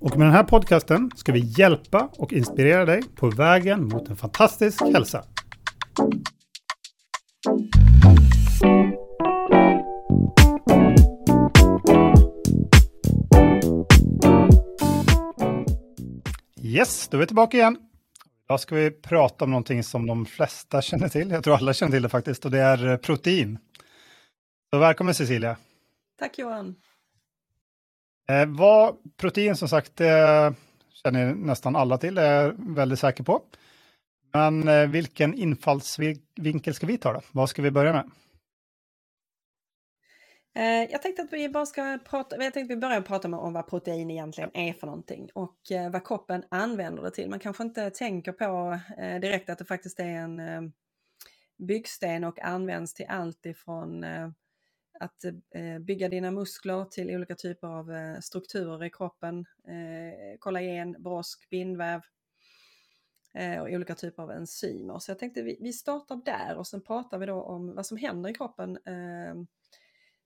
[0.00, 4.16] Och med den här podcasten ska vi hjälpa och inspirera dig på vägen mot en
[4.16, 5.24] fantastisk hälsa.
[16.62, 17.76] Yes, då är vi tillbaka igen.
[18.44, 21.30] Idag ska vi prata om någonting som de flesta känner till.
[21.30, 23.58] Jag tror alla känner till det faktiskt och det är protein.
[24.70, 25.56] Så välkommen Cecilia.
[26.18, 26.74] Tack Johan.
[28.30, 30.54] Eh, vad protein som sagt, det
[31.02, 33.42] känner nästan alla till, det är jag väldigt säker på.
[34.32, 37.20] Men eh, vilken infallsvinkel ska vi ta då?
[37.32, 38.10] Vad ska vi börja med?
[40.54, 43.52] Eh, jag tänkte att vi bara ska prata, jag tänkte att vi börjar prata om
[43.52, 47.30] vad protein egentligen är för någonting och eh, vad kroppen använder det till.
[47.30, 50.62] Man kanske inte tänker på eh, direkt att det faktiskt är en eh,
[51.58, 54.30] byggsten och används till allt ifrån eh,
[55.00, 55.24] att
[55.80, 59.44] bygga dina muskler till olika typer av strukturer i kroppen,
[60.38, 62.00] kollagen, brosk, bindväv
[63.60, 64.98] och olika typer av enzymer.
[64.98, 68.30] Så jag tänkte vi startar där och sen pratar vi då om vad som händer
[68.30, 68.78] i kroppen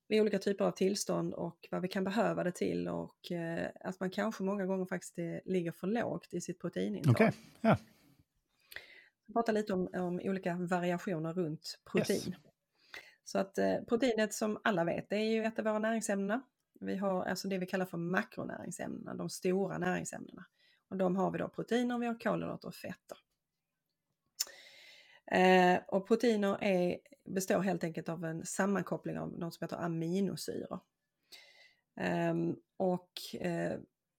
[0.09, 4.01] vid olika typer av tillstånd och vad vi kan behöva det till och eh, att
[4.01, 7.15] man kanske många gånger faktiskt ligger för lågt i sitt proteinintag.
[7.15, 7.31] Okay.
[7.61, 7.77] ja.
[9.33, 12.19] Prata lite om, om, olika variationer runt protein.
[12.29, 12.54] Yes.
[13.25, 16.43] Så att eh, proteinet som alla vet det är ju ett av våra näringsämnen.
[16.81, 20.45] Vi har alltså det vi kallar för makronäringsämnena, de stora näringsämnena.
[20.89, 23.19] Och de har vi då proteiner, vi har kolhydrater och fetter.
[25.31, 30.81] Eh, och proteiner är, består helt enkelt av en sammankoppling av något som heter aminosyror.
[31.97, 33.11] Ehm, eh, och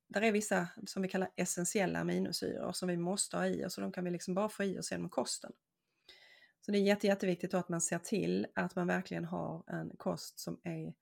[0.08, 3.82] där är vissa som vi kallar essentiella aminosyror som vi måste ha i oss och
[3.82, 5.52] de kan vi liksom bara få i oss genom kosten.
[6.66, 10.40] Så det är jätte, jätteviktigt att man ser till att man verkligen har en kost
[10.40, 10.94] som är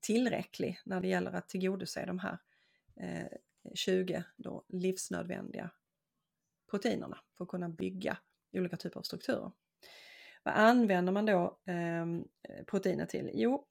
[0.00, 2.38] tillräcklig när det gäller att tillgodose de här
[2.96, 3.26] eh,
[3.74, 5.70] 20 då livsnödvändiga
[6.70, 8.16] proteinerna för att kunna bygga
[8.52, 9.52] olika typer av strukturer.
[10.42, 12.06] Vad använder man då eh,
[12.66, 13.30] proteinet till?
[13.34, 13.66] Jo,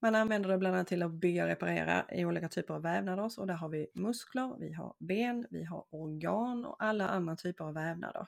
[0.00, 3.40] man använder det bland annat till att bygga och reparera i olika typer av vävnader.
[3.40, 7.64] Och där har vi muskler, vi har ben, vi har organ och alla andra typer
[7.64, 8.26] av vävnader.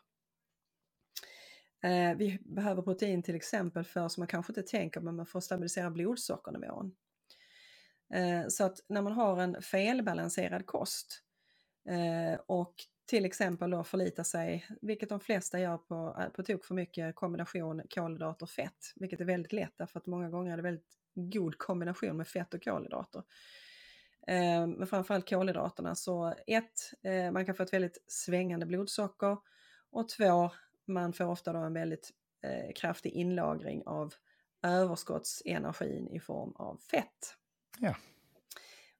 [1.85, 5.41] Eh, vi behöver protein till exempel för, som man kanske inte tänker, men man får
[5.41, 6.95] stabilisera blodsockernivån.
[8.15, 11.23] Eh, så att när man har en felbalanserad kost
[11.89, 12.75] eh, och
[13.07, 17.15] till exempel då förlita sig, vilket de flesta gör på, eh, på tok för mycket
[17.15, 20.99] kombination kolhydrater och fett, vilket är väldigt lätt därför att många gånger är det väldigt
[21.15, 23.23] god kombination med fett och kolhydrater.
[24.27, 29.39] Eh, men framförallt kolhydraterna så ett, eh, man kan få ett väldigt svängande blodsocker
[29.91, 30.51] och två,
[30.87, 32.11] man får ofta då en väldigt
[32.75, 34.15] kraftig inlagring av
[34.63, 37.37] överskottsenergin i form av fett.
[37.79, 37.97] Ja.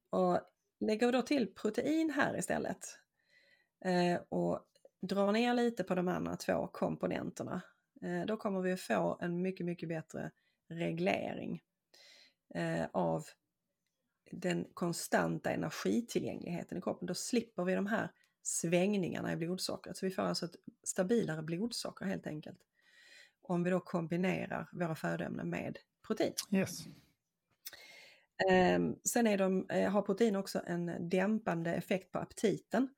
[0.09, 0.39] Och
[0.79, 2.99] lägger vi då till protein här istället
[3.85, 4.65] eh, och
[5.01, 7.61] drar ner lite på de andra två komponenterna,
[8.01, 10.31] eh, då kommer vi att få en mycket, mycket bättre
[10.69, 11.63] reglering
[12.55, 13.25] eh, av
[14.31, 17.05] den konstanta energitillgängligheten i kroppen.
[17.05, 18.11] Då slipper vi de här
[18.47, 19.97] svängningarna i blodsockret.
[19.97, 22.59] Så vi får alltså ett stabilare blodsocker helt enkelt.
[23.41, 26.33] Om vi då kombinerar våra födoämnen med protein.
[26.51, 26.79] Yes.
[28.49, 32.89] Ehm, sen är de, eh, har protein också en dämpande effekt på aptiten.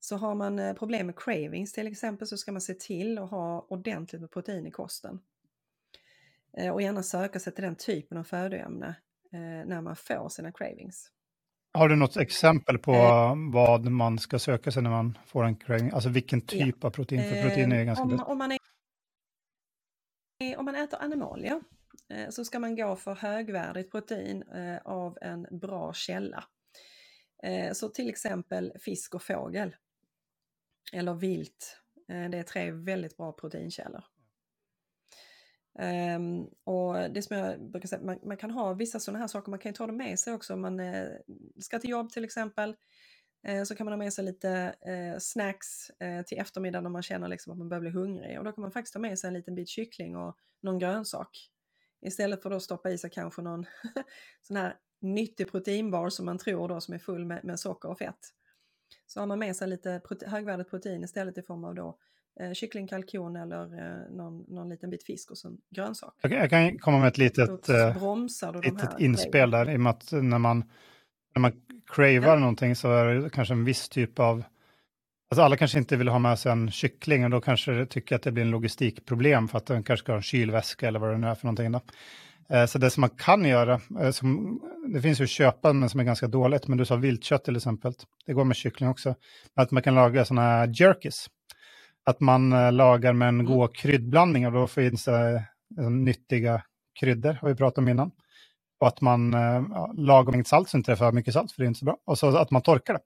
[0.00, 3.30] Så har man eh, problem med cravings till exempel så ska man se till att
[3.30, 5.20] ha ordentligt med protein i kosten.
[6.52, 8.94] Eh, och gärna söka sig till den typen av födoämne
[9.66, 11.12] när man får sina cravings.
[11.72, 15.56] Har du något exempel på eh, vad man ska söka sig när man får en
[15.56, 15.90] craving?
[15.90, 16.86] Alltså vilken typ ja.
[16.86, 17.22] av protein?
[17.22, 18.58] För protein är ganska om, om, man är,
[20.56, 21.60] om man äter animalier
[22.30, 24.44] så ska man gå för högvärdigt protein
[24.84, 26.44] av en bra källa.
[27.72, 29.74] Så till exempel fisk och fågel
[30.92, 31.80] eller vilt.
[32.08, 34.04] Eh, det är tre väldigt bra proteinkällor.
[36.16, 39.50] Um, och det som jag brukar säga, man, man, kan ha vissa sådana här saker,
[39.50, 41.08] man kan ju ta dem med sig också om man eh,
[41.60, 42.76] ska till jobb till exempel.
[43.46, 47.02] Eh, så kan man ha med sig lite eh, snacks eh, till eftermiddagen om man
[47.02, 48.38] känner liksom att man börjar bli hungrig.
[48.38, 51.50] Och då kan man faktiskt ta med sig en liten bit kyckling och någon grönsak.
[52.06, 53.64] Istället för att stoppa i sig kanske någon
[54.42, 57.98] sån här nyttig proteinbar som man tror då som är full med, med socker och
[57.98, 58.18] fett.
[59.06, 61.98] Så har man med sig lite prote högvärdigt protein istället i form av då
[62.40, 66.14] eh, kyckling, kalkon eller eh, någon, någon liten bit fisk och sen grönsak.
[66.22, 68.24] Jag, jag kan komma med ett litet, eh,
[68.62, 70.64] litet inspel där i och med att när man,
[71.34, 71.52] när man
[71.86, 72.36] cravar Ja.
[72.38, 74.44] någonting så är det kanske en viss typ av
[75.30, 78.22] Alltså alla kanske inte vill ha med sig en kyckling och då kanske tycker att
[78.22, 81.18] det blir en logistikproblem för att den kanske ska ha en kylväska eller vad det
[81.18, 81.72] nu är för någonting.
[81.72, 81.80] Då.
[82.56, 84.60] Eh, Så det som man kan göra, eh, som,
[84.94, 87.56] det finns ju att köpa men som är ganska dåligt, men du sa viltkött till
[87.56, 87.92] exempel,
[88.26, 89.14] det går med kyckling också,
[89.54, 91.26] att man kan laga sådana här jerkis.
[92.08, 93.46] Att man eh, lagar med en Mm.
[93.46, 95.44] god kryddblandning och då finns det
[95.78, 96.62] eh, nyttiga
[97.00, 98.10] kryddor, har vi pratat om innan.
[98.80, 101.52] Och att man eh, ja, lagom mängd salt så inte det är för mycket salt,
[101.52, 101.96] för det är inte så bra.
[102.06, 103.00] Och så att man torkar det.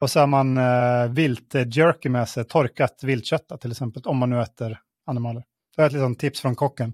[0.00, 4.16] Och så har man eh, vilt eh, jerky med sig, torkat viltkött till exempel, om
[4.16, 5.44] man nu äter animaler.
[5.76, 6.92] Det är ett litet tips från kocken.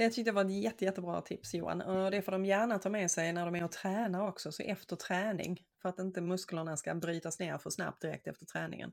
[0.00, 1.80] Det tyckte jag var ett jätte, jättebra tips Johan.
[1.80, 4.62] Och det får de gärna ta med sig när de är och tränar också, så
[4.62, 5.60] efter träning.
[5.82, 8.92] För att inte musklerna ska brytas ner för snabbt direkt efter träningen.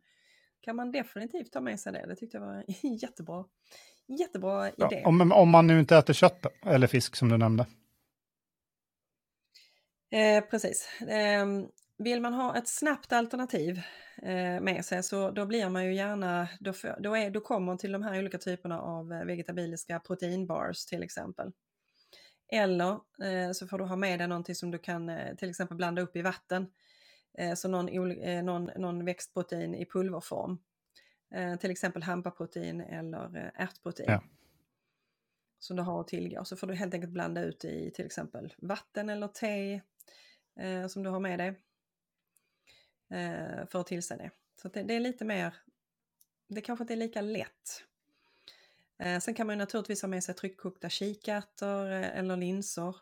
[0.62, 2.06] Kan man definitivt ta med sig det.
[2.08, 2.64] Det tyckte jag var
[3.02, 3.46] jättebra,
[4.20, 5.04] jättebra Ja, idé.
[5.06, 7.66] om, om man nu inte äter kött eller fisk som du nämnde.
[10.12, 11.02] Eh, precis.
[11.02, 11.46] Eh,
[11.98, 13.82] vill man ha ett snabbt alternativ
[14.22, 17.66] eh, med sig så då blir man ju gärna, då, får- då, är, då kommer
[17.66, 21.52] man till de här olika typerna av eh, vegetabiliska proteinbars till exempel.
[22.52, 22.92] Eller
[23.24, 26.02] eh, så får du ha med dig någonting som du kan eh, till exempel blanda
[26.02, 26.72] upp i vatten.
[27.38, 30.58] Eh, så någon, eh, någon, någon växtprotein i pulverform.
[31.60, 34.10] Till exempel hampaprotein eller ärtprotein.
[34.10, 34.24] Ja.
[35.60, 36.46] Som du har att tillgå.
[36.46, 39.82] Så får du helt enkelt blanda ut i till exempel vatten eller te
[40.90, 41.56] som du har med dig.
[43.10, 44.32] Eh, för att tillse det.
[44.62, 45.54] Så det, det är lite mer,
[46.48, 47.84] det kanske inte är lika lätt.
[49.00, 52.96] Eh, sen kan man ju naturligtvis ha med sig tryckkokta kikärtor eh, eller linser.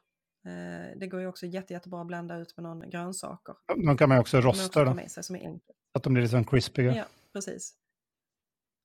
[0.45, 3.55] Eh, det går ju också jätte, jättebra att blanda ut med någon grönsaker.
[3.67, 5.77] De kan man också man rosta då, med sig som är enkelt.
[5.91, 6.95] så att de blir lite sån crispiga.
[6.95, 7.73] Ja, precis.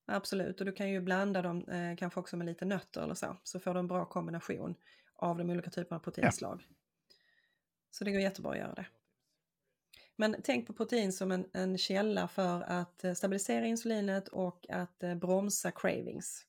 [0.06, 3.36] Absolut, och du kan ju blanda dem eh, kanske också med lite nötter eller så.
[3.42, 4.74] Så får du en bra kombination
[5.16, 6.66] av de olika typerna av proteinslag.
[7.90, 8.86] Så det går jättebra att göra det.
[10.20, 15.02] Men tänk på protein som en, en källa för att eh, stabilisera insulinet och att
[15.02, 16.46] eh, bromsa cravings.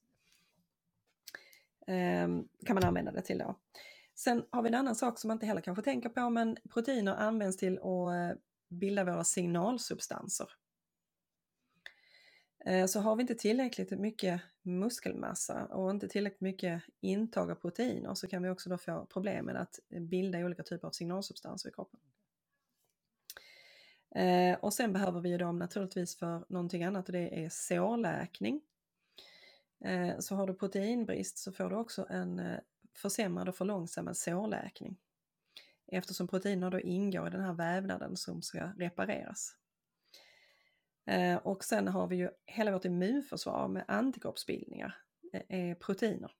[1.87, 3.55] Ehm, kan man använda det till då.
[4.15, 7.15] Sen har vi en annan sak som man inte heller kanske tänker på, men proteiner
[7.15, 8.37] används till att eh,
[8.69, 10.47] bilda våra signalsubstanser.
[12.65, 18.13] Eh, så har vi inte tillräckligt mycket muskelmassa och inte tillräckligt mycket intag av proteiner
[18.13, 21.71] så kan vi också då få problem med att bilda olika typer av signalsubstanser i
[21.71, 21.99] kroppen.
[24.15, 28.61] Eh, Och sen behöver vi ju dem naturligtvis för någonting annat och det är sårläkning.
[29.85, 32.59] Eh, Så har du proteinbrist så får du också en eh,
[32.95, 34.97] försämrad och förlångsammad sårläkning.
[35.87, 39.55] Eftersom proteiner då ingår i den här vävnaden som ska repareras.
[41.05, 44.97] Eh, Och sen har vi ju hela vårt immunförsvar med antikroppsbildningar,
[45.33, 46.31] eh, är proteiner.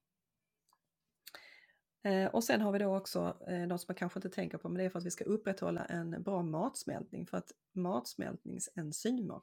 [2.03, 4.69] Eh, Och sen har vi då också eh, något som man kanske inte tänker på,
[4.69, 9.41] men det är för att vi ska upprätthålla en bra matsmältning, för att matsmältningsenzymer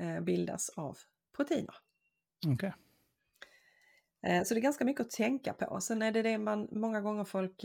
[0.00, 0.98] eh, bildas av
[1.36, 1.74] proteiner.
[4.22, 5.80] Eh, Så det är ganska mycket att tänka på.
[5.80, 7.62] Sen är det det man många gånger folk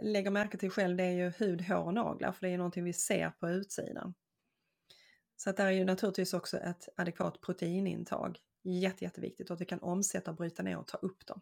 [0.00, 2.84] lägger märke till själv, det är ju hud, hår och naglar, för det är någonting
[2.84, 4.14] vi ser på utsidan.
[5.36, 9.64] Så att där är ju naturligtvis också ett adekvat proteinintag jätte, jätteviktigt och att vi
[9.64, 11.40] kan omsätta, bryta ner och ta upp dem.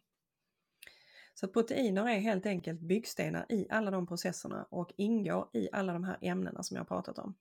[1.34, 5.92] Så att proteiner är helt enkelt byggstenar i alla de processerna och ingår i alla
[5.92, 7.34] de här ämnena som jag har pratat om.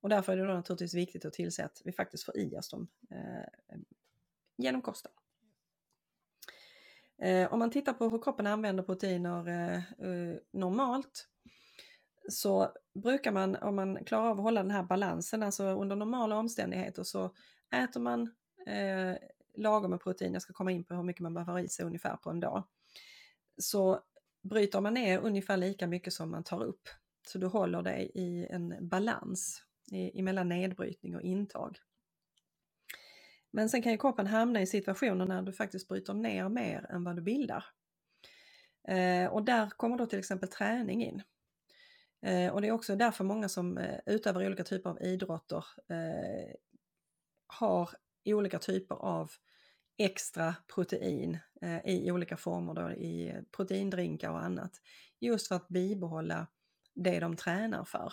[0.00, 2.70] Och därför är det då naturligtvis viktigt att tillse att vi faktiskt får i oss
[2.70, 3.78] dem eh,
[4.56, 5.12] genom kosten.
[7.18, 11.28] Eh, om man tittar på hur kroppen använder proteiner eh, eh normalt
[12.28, 16.36] så brukar man, om man klarar av att hålla den här balansen, alltså under normala
[16.36, 17.34] omständigheter så
[17.74, 18.22] äter man
[18.66, 19.16] eh,
[19.56, 21.86] lagom med protein, jag ska komma in på hur mycket man behöver ha i sig
[21.86, 22.62] ungefär på en dag,
[23.58, 24.00] så
[24.42, 26.88] bryter man ner ungefär lika mycket som man tar upp.
[27.26, 31.78] Så du håller dig i en balans i, mellan nedbrytning och intag.
[33.50, 37.04] Men sen kan ju kroppen hamna i situationer när du faktiskt bryter ner mer än
[37.04, 37.64] vad du bildar.
[38.88, 41.22] Eh, och där kommer då till exempel träning in.
[42.22, 46.54] Eh, och det är också därför många som eh, utövar olika typer av idrotter eh,
[47.46, 47.90] har
[48.24, 49.30] olika typer av
[49.98, 54.80] extra protein eh, i olika former då, i eh, proteindrinkar och annat.
[55.20, 56.46] Just för att bibehålla
[56.94, 58.12] det de tränar för.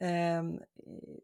[0.00, 0.62] Ehm, eh,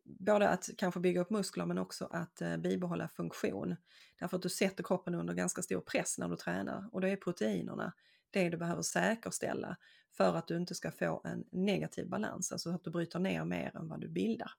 [0.04, 3.76] både att kanske bygga upp muskler men också att eh, bibehålla funktion.
[4.20, 7.16] Därför att du sätter kroppen under ganska stor press när du tränar och då är
[7.16, 7.92] proteinerna
[8.30, 9.76] det du behöver säkerställa
[10.16, 13.76] för att du inte ska få en negativ balans, alltså att du bryter ner mer
[13.76, 14.50] än vad du bildar.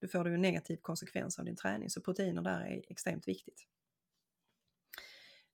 [0.00, 3.66] Då får du en negativ konsekvens av din träning, så proteiner där är extremt viktigt.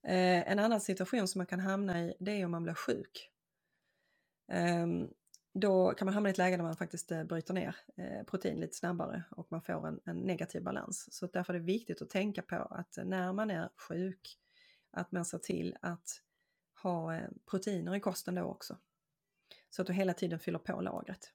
[0.03, 3.31] Eh, en annan situation som man kan hamna i, det är om man blir sjuk.
[4.53, 4.87] Eh,
[5.55, 8.61] då kan man hamna i ett läge där man faktiskt eh, bryter ner eh, protein
[8.61, 11.13] lite snabbare och man får en, en, negativ balans.
[11.13, 14.39] Så därför är det viktigt att tänka på att eh, när man är sjuk,
[14.91, 16.23] att man ser till att
[16.83, 18.79] ha eh, proteiner i kosten då också.
[19.71, 21.33] Så att du hela tiden fyller på lagret.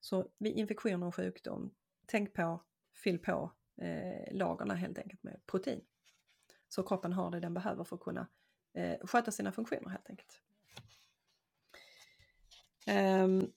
[0.00, 1.74] Så vid infektioner och sjukdom,
[2.06, 2.62] tänk på,
[2.94, 5.80] fyll på eh, lagarna helt enkelt med protein.
[6.74, 8.26] Så kroppen har det den behöver för att kunna
[8.74, 10.40] eh, sköta sina funktioner helt enkelt.
[12.88, 13.52] Um,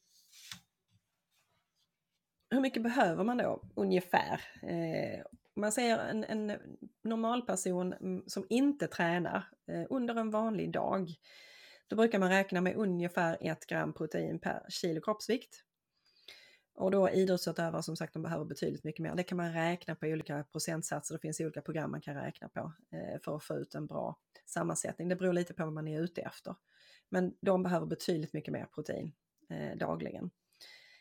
[2.50, 4.42] hur mycket behöver man då ungefär?
[4.62, 6.60] Eh, man säger en, en
[7.04, 11.10] normal person mm, som inte tränar eh, under en vanlig dag,
[11.88, 15.64] då brukar man räkna med ungefär 1 gram protein per kilo kroppsvikt.
[16.78, 19.16] Och då idrottsutövare som sagt, de behöver betydligt mycket mer.
[19.16, 21.16] Det kan man räkna på olika procentsatser.
[21.16, 24.18] Det finns olika program man kan räkna på eh, för att få ut en bra
[24.46, 25.08] sammansättning.
[25.08, 26.56] Det beror lite på vad man är ute efter.
[27.10, 29.14] Men de behöver betydligt mycket mer protein
[29.50, 30.30] eh, dagligen.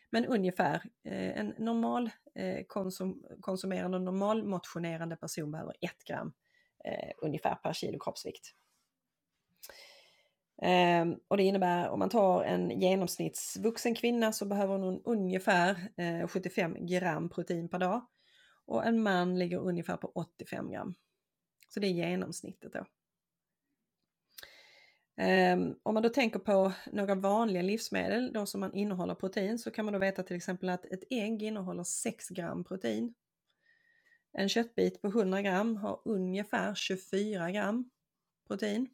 [0.09, 2.09] Men ungefär eh, en normal
[2.67, 6.33] konsum konsumerande, normal motionerande person behöver 1 gram
[7.17, 8.53] ungefär per kilo kroppsvikt.
[10.61, 16.27] Um, och det innebär om man tar en genomsnittsvuxen kvinna så behöver hon ungefär eh,
[16.27, 18.05] 75 gram protein per dag.
[18.65, 20.93] Och en man ligger ungefär på 85 gram.
[21.69, 22.85] Så det är genomsnittet då.
[25.23, 29.71] Um, om man då tänker på några vanliga livsmedel då som man innehåller protein så
[29.71, 33.13] kan man då veta till exempel att ett ägg innehåller 6 gram protein.
[34.33, 37.89] En köttbit på 100 gram har ungefär 24 gram
[38.47, 38.89] protein.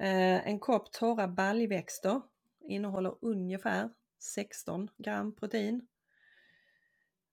[0.00, 2.20] Eh, en kopp torra baljväxter
[2.68, 5.86] innehåller ungefär 16 gram protein.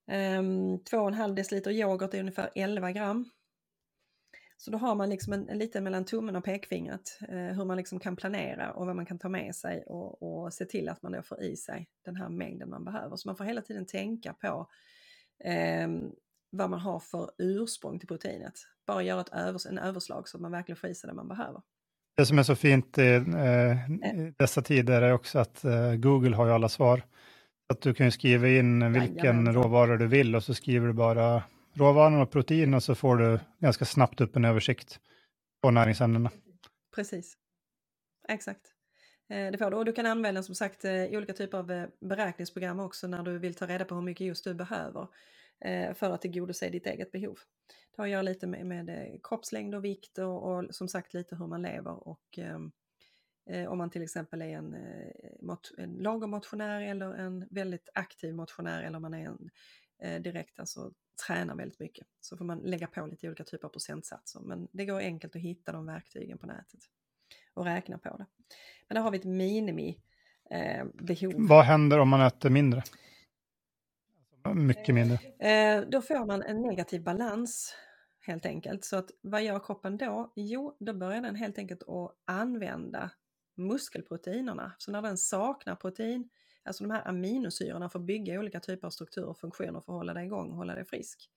[0.08, 3.30] Ehm, 2,5 deciliter yoghurt är ungefär 11 gram.
[4.58, 7.77] Så då har man liksom en, en lite mellan tummen och pekfingret eh, hur man
[7.77, 11.01] liksom kan planera och vad man kan ta med sig och, och se till att
[11.01, 13.15] man då får i sig den här mängden man behöver.
[13.15, 14.70] Så man får hela tiden tänka på
[15.44, 15.88] eh,
[16.50, 18.53] vad man har för ursprung till proteinet.
[18.86, 21.27] Bara göra ett övers en överslag så att man verkligen får i sig det man
[21.27, 21.62] behöver.
[22.22, 26.36] Det som är så fint i, eh, i dessa tider är också att eh, Google
[26.36, 27.01] har ju alla svar.
[27.70, 32.22] Att du kan skriva in vilken råvara du vill och så skriver du bara råvaran
[32.22, 35.00] och protein och så får du ganska snabbt upp en översikt
[35.62, 36.30] på näringsämnena.
[36.96, 37.38] Precis,
[38.30, 38.62] exakt.
[39.30, 39.78] Eh, det får du.
[39.78, 43.38] Och du kan använda som sagt eh, olika typer av eh, beräkningsprogram också när du
[43.38, 45.08] vill ta reda på hur mycket just du behöver
[45.62, 47.39] Eh, för att tillgodose ditt eget behov.
[47.68, 51.13] Det har att göra lite med, med eh, kroppslängd och vikt och, och, som sagt
[51.13, 52.72] lite hur man lever och ehm,
[53.50, 58.36] eh, om man till exempel är en, eh, en lagom motionär eller en väldigt aktiv
[58.36, 59.50] motionär eller man är en
[60.01, 60.91] eh, direkt alltså
[61.27, 62.08] tränar väldigt mycket.
[62.22, 64.39] Så får man lägga på lite olika typer av procentsatser.
[64.39, 66.80] Men det går enkelt att hitta de verktygen på nätet
[67.53, 68.25] och räkna på det.
[68.88, 69.98] Men där har vi ett minimi
[70.51, 71.34] eh, behov.
[71.38, 72.84] Vad händer om man äter mindre?
[74.55, 75.17] Mycket mindre.
[75.39, 77.75] Eh, då får man en negativ balans
[78.21, 78.86] helt enkelt.
[78.86, 80.33] Så att vad gör kroppen då?
[80.36, 83.12] Jo, då börjar den helt enkelt att använda
[83.57, 84.71] muskelproteinerna.
[84.77, 86.29] Så när den saknar protein
[86.63, 89.98] Alltså de här aminosyrorna för att bygga olika typer av strukturer och funktioner för att
[89.98, 91.29] hålla dig igång och hålla dig frisk.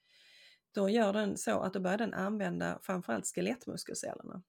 [0.75, 4.43] Då gör den så att då börjar den använda framförallt skelettmuskelcellerna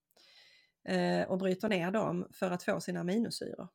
[0.88, 3.67] eh, och bryter ner dem för att få sina aminosyror.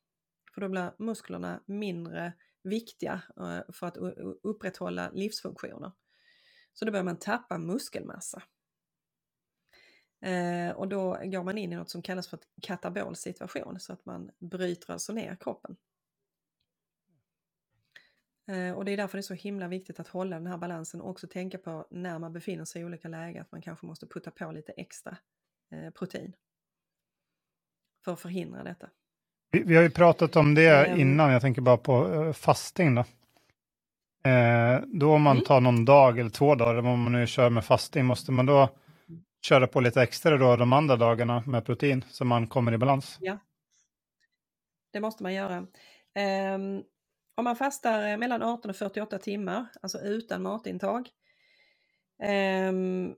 [0.54, 2.32] För då blir musklerna mindre
[2.62, 3.97] viktiga eh, för att
[4.43, 5.93] upprätthålla livsfunktioner.
[6.73, 8.43] Så då börjar man tappa muskelmassa.
[10.21, 14.05] Eh, och då går man in i något som kallas för katabol situation så att
[14.05, 15.76] man bryter alltså ner kroppen.
[18.47, 21.00] Eh, och det är därför det är så himla viktigt att hålla den här balansen
[21.00, 24.07] och också tänka på när man befinner sig i olika lägen att man kanske måste
[24.07, 25.17] putta på lite extra
[25.95, 26.37] protein.
[28.05, 28.90] För att förhindra detta.
[29.50, 31.00] Vi, vi har ju pratat om det mm.
[31.00, 33.04] innan, jag tänker bara på uh, fasting då.
[34.30, 35.45] Eh, då om man mm.
[35.45, 38.69] tar någon dag eller två dagar, om man nu kör med fasting, måste man då
[39.42, 43.19] köra på lite extra då de andra dagarna med protein så man kommer i balans?
[43.21, 43.38] Ja,
[44.92, 45.66] det måste man göra.
[46.54, 46.85] Um,
[47.35, 51.09] om man fastar eh, mellan 18 och 48 timmar, alltså utan matintag,
[52.23, 53.14] ehm,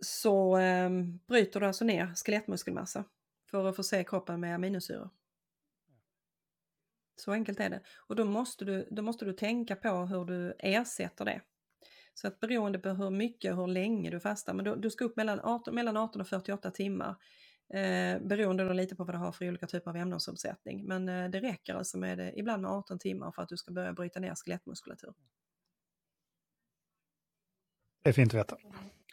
[0.00, 3.04] så ehm, bryter du alltså ner skelettmuskelmassa
[3.50, 5.10] för att förse kroppen med aminosyror.
[7.16, 7.80] Så enkelt är det.
[8.06, 11.40] Och då måste, du, då måste du tänka på hur du ersätter det.
[12.14, 15.04] Så att beroende på hur mycket och hur länge du fastar, men du, du ska
[15.04, 17.16] upp mellan 18, mellan 18 och 48 timmar
[17.72, 20.86] Eh, beroende då lite på vad du har för olika typer av ämnesomsättning.
[20.86, 23.72] Men eh, det räcker alltså med eh, ibland med 18 timmar för att du ska
[23.72, 25.14] börja bryta ner skelettmuskulatur.
[28.02, 28.56] Det är fint att veta.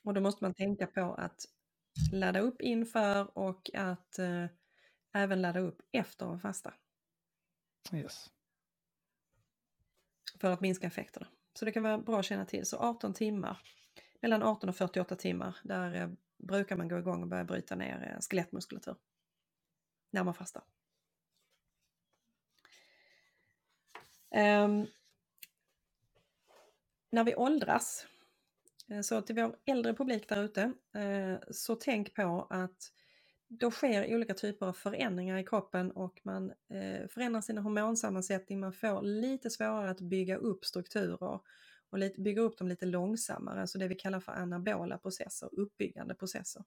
[0.03, 1.45] Och då måste man tänka på att
[2.11, 4.45] ladda upp inför och att eh,
[5.13, 6.73] även ladda upp efter en fasta.
[7.93, 8.29] Yes.
[10.39, 11.27] För att minska effekterna.
[11.53, 12.65] Så det kan vara bra att känna till.
[12.65, 13.61] Så 18 timmar,
[14.21, 18.13] mellan 18 och 48 timmar, där eh, brukar man gå igång och börja bryta ner
[18.13, 18.95] eh, skelettmuskulatur.
[20.11, 20.63] När man fastar.
[24.35, 24.87] Um,
[27.09, 28.07] när vi åldras,
[28.89, 30.73] eh, så till vår äldre publik där ute,
[31.51, 32.91] så tänk på att
[33.59, 38.73] då sker olika typer av förändringar i kroppen och man eh, förändrar sin hormonsammansättning, man
[38.73, 41.39] får lite svårare att bygga upp strukturer
[41.89, 46.15] och lite, bygga upp dem lite långsammare, alltså det vi kallar för anabola processer, uppbyggande
[46.15, 46.63] processer.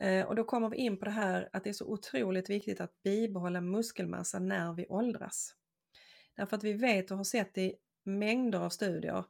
[0.00, 2.80] Eh, och då kommer vi in på det här att det är så otroligt viktigt
[2.80, 5.54] att bibehålla muskelmassa när vi åldras.
[6.36, 9.24] Därför att vi vet och har sett i mängder av studier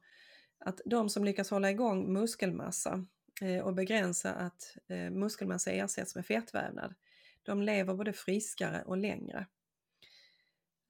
[0.65, 3.07] att de som lyckas hålla igång muskelmassa
[3.41, 6.95] Eh, och begränsa att eh, muskelmassa ersätts med fettvävnad,
[7.43, 9.47] de lever både friskare och längre.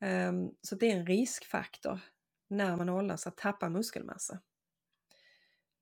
[0.00, 2.00] Ehm, så det är en riskfaktor
[2.48, 4.38] när man åldras att tappa muskelmassa.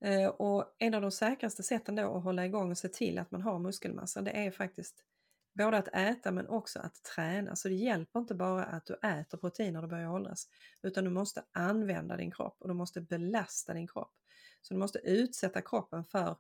[0.01, 3.31] Eh, och en av de säkraste sätten då att hålla igång och se till att
[3.31, 5.05] man har muskelmassa det är faktiskt
[5.53, 7.57] både att äta men också att träna.
[7.57, 10.49] Så det hjälper inte bara att du äter protein när du börjar åldras
[10.83, 14.15] utan du måste använda din kropp och du måste belasta din kropp.
[14.63, 16.37] Så du måste utsätta kroppen för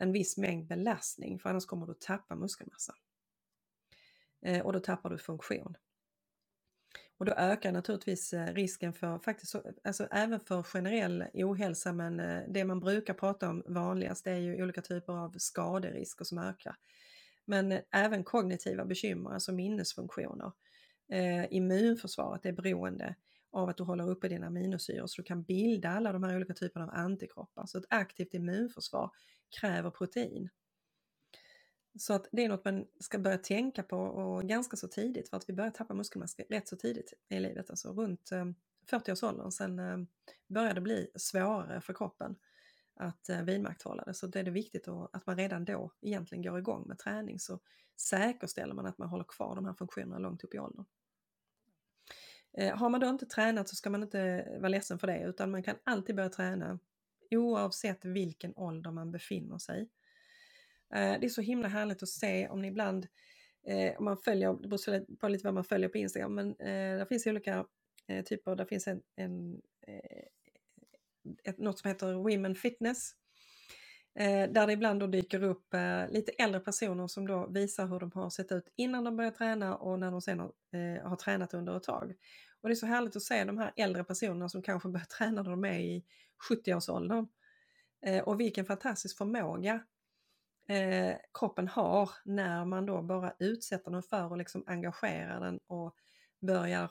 [0.00, 2.94] en viss mängd belastning för annars kommer du tappa muskelmassa.
[4.42, 5.76] Eh, och då tappar du funktion.
[7.18, 9.54] Och då ökar naturligtvis eh, risken för, faktiskt,
[9.84, 14.62] alltså även för generell ohälsa, men eh, det man brukar prata om vanligast är ju
[14.62, 16.76] olika typer av skaderisker som ökar.
[17.44, 20.52] Men även kognitiva bekymmer, alltså minnesfunktioner.
[21.12, 23.14] Eh, immunförsvaret är beroende
[23.52, 26.54] av att du håller uppe dina aminosyror så du kan bilda alla de här olika
[26.54, 27.66] typerna av antikroppar.
[27.66, 29.10] Så ett aktivt immunförsvar
[29.50, 30.50] kräver protein.
[31.98, 35.36] Så att det är något man ska börja tänka på och ganska så tidigt för
[35.36, 38.44] att vi börjar tappa muskelmassa rätt så tidigt i livet, alltså runt eh,
[38.90, 39.50] 40-årsåldern.
[39.50, 39.98] Sen eh,
[40.48, 42.36] börjar det bli svårare för kroppen
[42.94, 44.14] att eh, vidmakthålla det.
[44.14, 47.60] Så det är det viktigt att man redan då egentligen går igång med träning så
[47.96, 50.84] säkerställer man att man håller kvar de här funktionerna långt upp i åldern.
[52.74, 55.62] Har man då inte tränat så ska man inte vara ledsen för det utan man
[55.62, 56.78] kan alltid börja träna
[57.30, 59.88] oavsett vilken ålder man befinner sig i.
[60.90, 63.06] Det är så himla härligt att se om ni ibland,
[63.66, 66.98] eh, om man följer, det beror på lite vad man följer på Instagram, men eh,
[66.98, 67.66] det finns olika
[68.24, 69.60] typer, det finns en, en
[71.44, 73.14] ett, något som heter Women Fitness.
[74.48, 75.74] där det ibland då dyker upp
[76.08, 79.76] lite äldre personer som då visar hur de har sett ut innan de började träna
[79.76, 80.52] och när de sen har,
[81.08, 82.14] har tränat under ett tag.
[82.60, 85.42] Och det är så härligt att se de här äldre personerna som kanske börjar träna
[85.42, 86.04] när de är i
[86.50, 87.28] 70-årsåldern.
[88.06, 89.84] Eh, och vilken fantastisk förmåga
[90.68, 95.94] eh, kroppen har när man då bara utsätter den för och liksom engagerar den och
[96.40, 96.90] börjar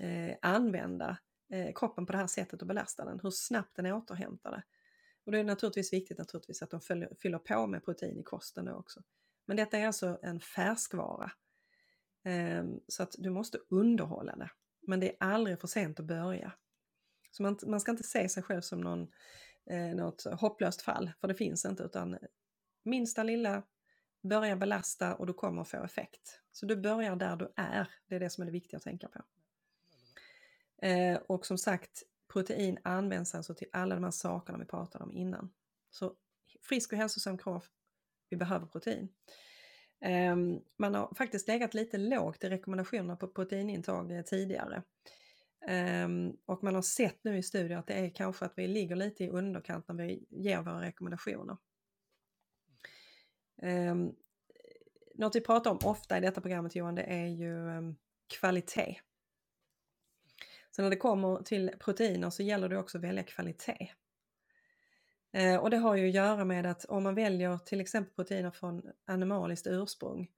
[0.00, 1.18] eh, använda
[1.52, 4.62] eh, kroppen på det här sättet och belasta den, hur snabbt den återhämtar det.
[5.26, 8.68] Och det är naturligtvis viktigt naturligtvis att de följer, fyller på med protein i kosten
[8.68, 9.02] också.
[9.46, 11.32] Men detta är alltså en färskvara.
[12.26, 14.50] Ehm, så att du måste underhålla det.
[14.80, 16.52] Men det är aldrig för sent att börja.
[17.30, 19.08] Så man, man ska inte se sig själv som någon,
[19.70, 22.18] eh, något hopplöst fall, för det finns inte, utan
[22.82, 23.62] minsta lilla,
[24.22, 26.40] börja belasta och du kommer få effekt.
[26.52, 29.08] Så du börjar där du är, det är det som är det viktiga att tänka
[29.08, 29.24] på.
[30.82, 35.12] Ehm, och som sagt, protein används alltså till alla de här sakerna vi pratade om
[35.12, 35.50] innan.
[35.90, 36.16] Så
[36.62, 37.64] frisk och hälsosam kropp,
[38.28, 39.08] vi behöver protein.
[40.00, 44.82] Ehm, man har faktiskt legat lite lågt i rekommendationerna på proteinintag eh, tidigare.
[45.66, 48.96] Ehm, och man har sett nu i studier att det är kanske att vi ligger
[48.96, 51.56] lite i underkant när vi ger våra rekommendationer.
[53.62, 54.12] Ehm,
[55.14, 57.54] något vi pratar om ofta i detta programmet Johan, det är ju
[58.40, 59.00] kvalitet.
[60.70, 63.92] Så när det kommer till proteiner så gäller det också att välja kvalitet.
[65.36, 68.50] Eh, och det har ju att göra med att om man väljer till exempel proteiner
[68.50, 70.30] från animaliskt ursprung,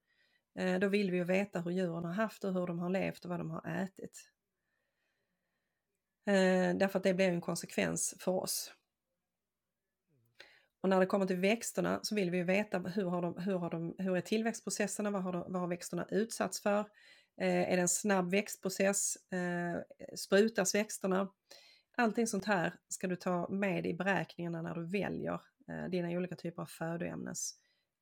[0.55, 3.25] eh, då vill vi ju veta hur djuren har haft och hur de har levt
[3.25, 4.29] och vad de har ätit.
[6.25, 8.73] Eh, därför att det blir en konsekvens för oss.
[10.81, 13.69] Och när det kommer till växterna så vill vi veta hur, har de, hur, har
[13.69, 16.79] de, hur är tillväxtprocesserna, vad har, de, vad har växterna utsatts för?
[17.41, 19.15] Eh, är det en snabb växtprocess?
[19.31, 19.79] Eh,
[20.15, 21.29] sprutas växterna?
[21.99, 26.35] Allting sånt här ska du ta med i beräkningarna när du väljer eh, dina olika
[26.35, 27.53] typer av födoämnes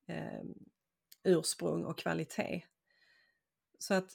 [0.07, 0.41] eh,
[1.23, 2.63] ursprung och kvalitet.
[3.79, 4.09] Så att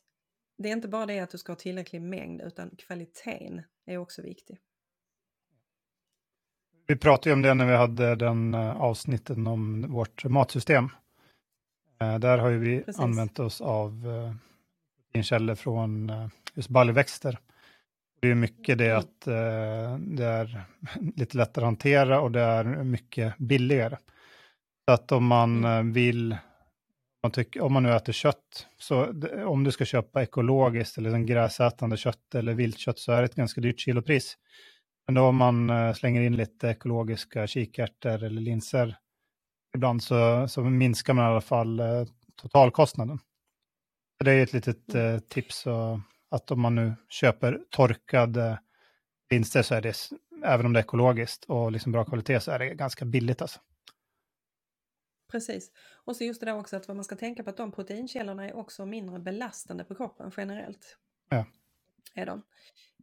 [0.58, 4.22] det är inte bara det att du ska ha tillräcklig mängd utan kvaliteten är också
[4.22, 4.58] viktig.
[6.86, 10.88] Vi pratade ju om det när vi hade den eh, avsnitten om vårt matsystem.
[12.00, 13.00] Eh, där har ju vi Precis.
[13.00, 14.02] använt oss av
[15.06, 16.12] proteinkällor från
[16.54, 17.38] just baljväxter.
[18.22, 19.20] Det är mycket det att
[19.98, 20.64] det är
[21.16, 23.96] lite lättare att hantera och det är mycket billigare.
[24.88, 25.92] Så att om man mm.
[25.92, 26.36] vill
[27.22, 29.14] man tycker, om man nu äter kött, så
[29.46, 33.34] om du ska köpa ekologiskt eller liksom gräsätande kött eller viltkött så är det ett
[33.34, 34.36] ganska dyrt kilopris.
[35.06, 38.96] Men då om man eh, slänger in lite ekologiska kikärtor eller linser
[39.76, 42.04] ibland så, så minskar man i alla fall eh,
[42.42, 43.18] totalkostnaden.
[44.24, 45.14] Det är ett litet mm.
[45.14, 46.00] eh, tips och,
[46.32, 48.60] att om man nu köper torkade
[49.30, 49.96] linser så är det,
[50.44, 53.60] även om det är ekologiskt och liksom bra kvalitet, så är det ganska billigt alltså.
[55.30, 55.72] Precis.
[56.04, 58.48] Och så just det där också att vad man ska tänka på att de proteinkällorna
[58.48, 60.98] är också mindre belastande på kroppen generellt.
[61.28, 61.46] Ja.
[62.14, 62.42] Är de.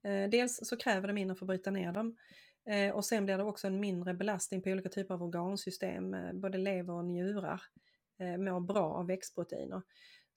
[0.03, 2.17] Eh, dels så kräver det mindre för att bryta ner dem.
[2.65, 6.33] Eh, och sen blir det också en mindre belastning på olika typer av organsystem, eh,
[6.33, 7.61] både lever och njurar
[8.19, 9.81] mår bra av växtproteiner.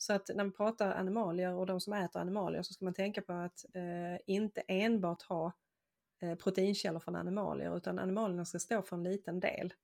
[0.02, 3.22] Så att när man pratar animalier och de som äter animalier så ska man tänka
[3.22, 5.52] på att eh, inte enbart ha
[6.22, 9.74] eh, proteinkällor från animalier utan animalierna ska stå för en liten del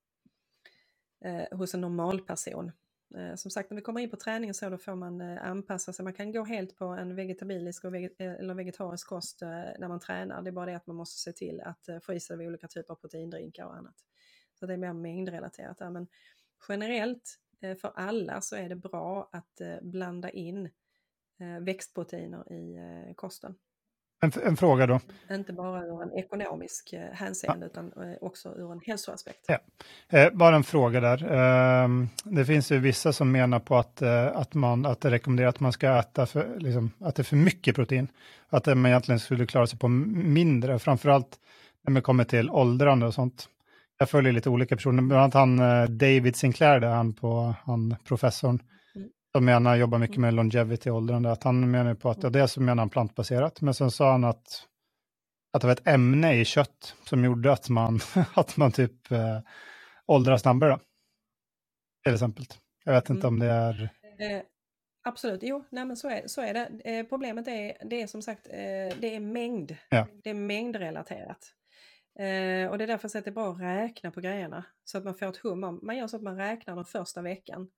[1.25, 2.73] eh, hos en normal person.
[3.17, 5.93] Eh, som sagt, när vi kommer in på träning så då får man eh, anpassa
[5.93, 6.05] sig.
[6.05, 9.89] Man kan gå helt på en vegetabilisk och veget eh, eller vegetarisk kost eh, när
[9.89, 10.43] man tränar.
[10.43, 12.69] Det är bara det att man måste se till att eh, få i sig olika
[12.69, 13.97] typer av proteindrinkar och annat.
[14.55, 15.91] Så det är mer mängdrelaterat där.
[15.91, 16.07] Men
[16.69, 20.71] generellt för alla så är det bra att blanda in
[21.61, 23.55] växtproteiner i kosten.
[24.21, 25.01] En, en, fråga då.
[25.31, 27.71] Inte bara ur en ekonomisk eh, hänseende ja.
[27.71, 29.45] utan eh, också ur en hälsoaspekt.
[29.49, 29.59] Ja.
[30.09, 31.33] Eh, bara en fråga där.
[31.33, 31.89] Eh,
[32.25, 35.61] det finns ju vissa som menar på att, eh, att, man, att det rekommenderar att
[35.61, 38.09] man ska äta för, liksom, att det är för mycket protein.
[38.49, 41.39] Att man egentligen skulle klara sig på mindre, framförallt
[41.83, 43.49] när man kommer till åldrande och sånt.
[43.99, 47.97] Jag följer lite olika personer, bland annat han eh, David Sinclair, där han, på, han
[48.05, 48.63] professorn,
[49.33, 52.61] som menar, jobbar mycket med longevity åldrande, att han menar på att ja, det så
[52.61, 54.67] menar han plantbaserat, men sen sa han att,
[55.53, 58.01] att det var ett ämne i kött som gjorde att man,
[58.35, 59.41] att man typ eh,
[60.07, 60.71] åldras snabbare.
[60.71, 60.79] Då.
[62.05, 62.45] Till exempel.
[62.85, 63.35] Jag vet inte mm.
[63.35, 63.83] om det är...
[64.19, 64.43] Eh,
[65.05, 66.69] absolut, jo, nej men så är, så är det.
[66.85, 69.77] Eh, problemet är, det är som sagt, eh, det är mängd.
[69.89, 70.07] Ja.
[70.25, 71.55] Det är mängdrelaterat.
[72.19, 75.05] Eh, och det är därför att det är bra att räkna på grejerna så att
[75.05, 77.71] man får ett hum om, man gör så att man räknar den första veckan.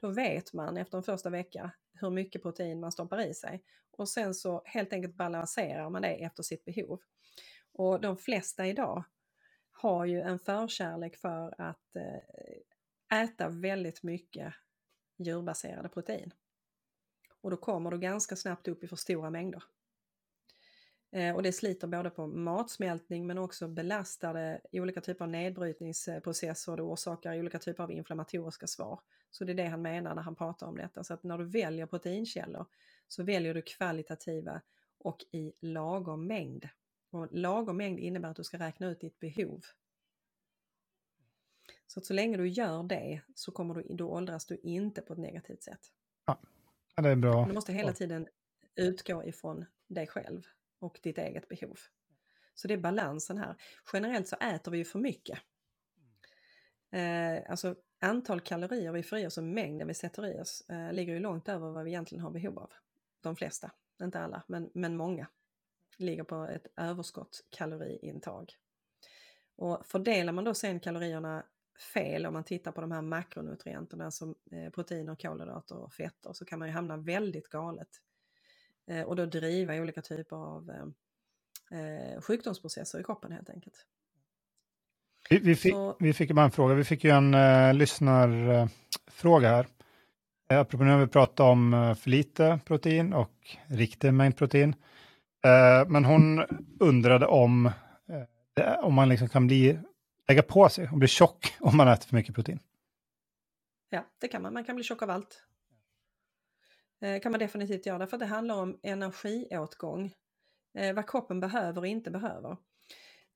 [0.00, 3.62] Då vet man efter en första vecka hur mycket protein man stoppar i sig.
[3.90, 7.00] Och sen så helt enkelt balanserar man det efter sitt behov.
[7.72, 9.04] Och de flesta idag
[9.70, 14.54] har ju en förkärlek för att eh, äta väldigt mycket
[15.16, 16.30] djurbaserade protein.
[17.40, 19.62] Och då kommer du ganska snabbt upp i för stora mängder.
[21.10, 26.72] Eh, och det sliter både på matsmältning men också belastar det olika typer av nedbrytningsprocesser
[26.72, 29.00] och det orsakar olika typer av inflammatoriska svar.
[29.30, 31.04] Så det är det han menar när han pratar om detta.
[31.04, 32.66] Så att när du väljer proteinkällor
[33.08, 34.60] så väljer du kvalitativa
[34.98, 36.68] och i lagom mängd.
[37.10, 39.64] Och lagom mängd innebär att du ska räkna ut ditt behov.
[41.86, 45.12] Så att så länge du gör det så kommer du, då åldras du inte på
[45.12, 45.92] ett negativt sätt.
[46.26, 47.46] Ja, det är bra.
[47.46, 48.28] Du måste hela tiden
[48.74, 50.46] utgå ifrån dig själv
[50.78, 51.78] och ditt eget behov.
[52.54, 53.56] Så det är balansen här.
[53.92, 55.38] Generellt så äter vi ju för mycket.
[56.92, 60.92] Eh, alltså antal kalorier vi får i oss och mängden vi sätter i oss eh,
[60.92, 62.70] ligger ju långt över vad vi egentligen har behov av.
[63.20, 63.70] De flesta,
[64.02, 65.28] inte alla, men, men många
[65.98, 68.52] ligger på ett överskott kaloriintag.
[69.56, 71.46] Och fördelar man då sen kalorierna
[71.94, 76.44] fel om man tittar på de här makronutrienterna som eh, proteiner, kolhydrater och fetter så
[76.44, 77.88] kan man ju hamna väldigt galet
[79.06, 83.86] och då driva olika typer av eh, eh, sjukdomsprocesser i kroppen helt enkelt.
[85.30, 89.48] Vi, vi, fick, Så, vi fick bara en fråga, vi fick ju en uh, lyssnarfråga
[89.48, 89.66] här.
[90.52, 94.74] Uh, apropå nu har vi pratat om uh, för lite protein och riktig mängd protein.
[95.46, 96.44] Uh, men hon
[96.80, 97.70] undrade om,
[98.54, 99.78] det, om man liksom kan bli,
[100.28, 102.58] lägga på sig och bli tjock om man äter för mycket protein.
[103.90, 104.52] Ja, det kan man.
[104.52, 105.44] Man kan bli tjock av allt.
[107.00, 110.14] Eh, kan man definitivt göra, därför att det handlar om energiåtgång.
[110.78, 112.56] Eh, vad kroppen behöver och inte behöver.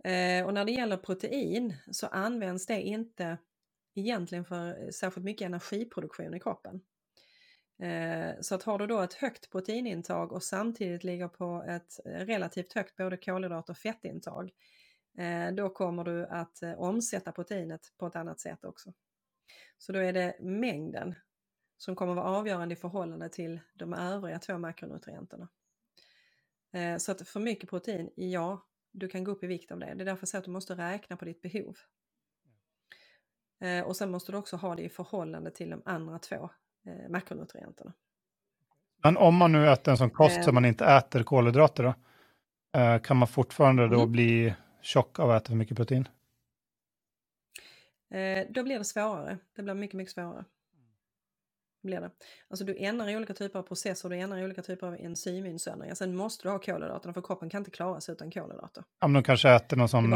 [0.04, 3.38] Eh, och när det gäller protein så används det inte
[3.94, 6.80] egentligen för eh, särskilt mycket energiproduktion i kroppen.
[7.82, 12.72] Eh, så att har du då ett högt proteinintag och samtidigt ligger på ett relativt
[12.72, 14.50] högt både kolhydrat och fettintag,
[15.56, 18.92] då kommer du att omsätta proteinet på ett annat sätt också.
[19.78, 21.14] Så då är det mängden
[21.82, 25.48] som kommer vara avgörande i förhållande till de övriga två makronutrienterna.
[26.72, 29.94] Eh, så att för mycket protein, ja, du kan gå upp i vikt av det.
[29.94, 31.76] Det är därför säger att du måste räkna på ditt behov.
[33.60, 36.50] Eh, och sen måste du också ha det i förhållande till de andra två
[36.86, 37.92] eh, makronutrienterna.
[39.04, 41.94] Men om man nu äter en sån kost som man inte äter kolhydrater då?
[42.98, 44.12] Kan man fortfarande då mm.
[44.12, 46.08] bli tjock av att äta för mycket protein?
[48.48, 49.38] Då blir det svårare.
[49.56, 50.44] Det blir mycket, mycket svårare.
[51.82, 52.10] Blir det.
[52.48, 55.94] Alltså du ändrar i olika typer av processer, du ändrar i olika typer av enzyminsöndringar.
[55.94, 58.84] Sen måste du ha kolhydraterna för kroppen kan inte klara sig utan kolhydrater.
[59.00, 60.14] Ja, men de kanske äter någon sån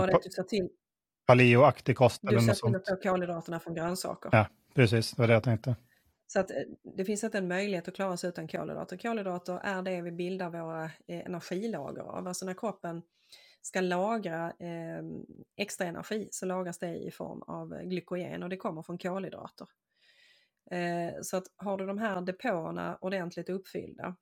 [1.27, 2.21] paleoaktig kost.
[2.23, 4.31] Du ser till att få kolhydraterna från grönsaker.
[4.33, 5.11] Ja, precis.
[5.11, 5.77] Det var det jag tänkte.
[6.27, 6.57] Så att eh,
[6.97, 8.97] det finns inte en möjlighet att klara sig utan kolhydrater.
[8.97, 12.29] Kolhydrater är det vi bildar våra eh, energilager av.
[12.29, 13.03] Alltså när kroppen
[13.63, 15.05] ska lagra eh,
[15.57, 19.69] extra energi så lagras det i form av glykogen och det kommer från kolhydrater.
[20.71, 24.17] Eh, så att har du de här depåerna ordentligt uppfyllda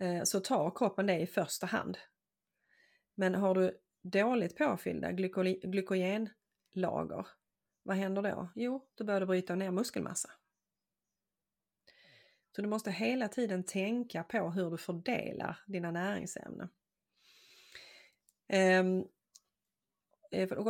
[0.00, 1.98] eh, så tar kroppen det i första hand.
[3.14, 7.26] Men har du dåligt påfyllda glykogenlager,
[7.82, 8.48] vad händer då?
[8.54, 10.30] Jo, då börjar du bryta ner muskelmassa.
[12.56, 16.68] Så du måste hela tiden tänka på hur du fördelar dina näringsämnen.
[18.52, 19.08] Um,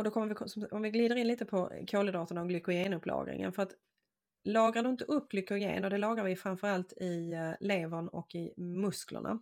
[0.03, 3.53] då kommer vi, om vi glider in lite på kolhydraterna och glykogenupplagringen.
[3.53, 3.75] För att
[4.43, 8.53] lagrar du inte upp glykogen, och det lagrar vi framförallt i eh, levern och i
[8.57, 9.41] musklerna.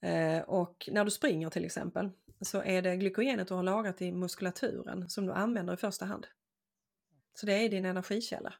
[0.00, 4.12] Eh, och när du springer till exempel så är det glykogenet du har lagrat i
[4.12, 6.26] muskulaturen som du använder i första hand.
[7.34, 8.54] Så det är din energikälla.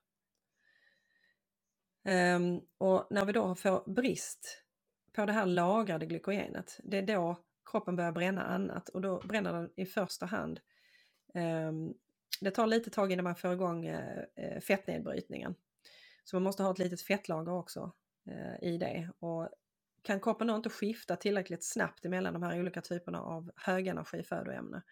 [2.04, 4.64] Ehm, och när vi då får brist
[5.12, 7.36] på det här lagrade glykogenet, det är då
[7.70, 10.60] kroppen börjar bränna annat och då bränner den i första hand.
[11.34, 11.94] Ehm,
[12.40, 15.54] det tar lite tag innan man får igång uh, fettnedbrytningen.
[16.24, 17.92] Så man måste ha ett litet fettlager också
[18.28, 19.10] uh, i det.
[19.18, 19.48] Och
[20.02, 24.82] kan kroppen då inte skifta tillräckligt snabbt emellan de här olika typerna av högenergifödoämnen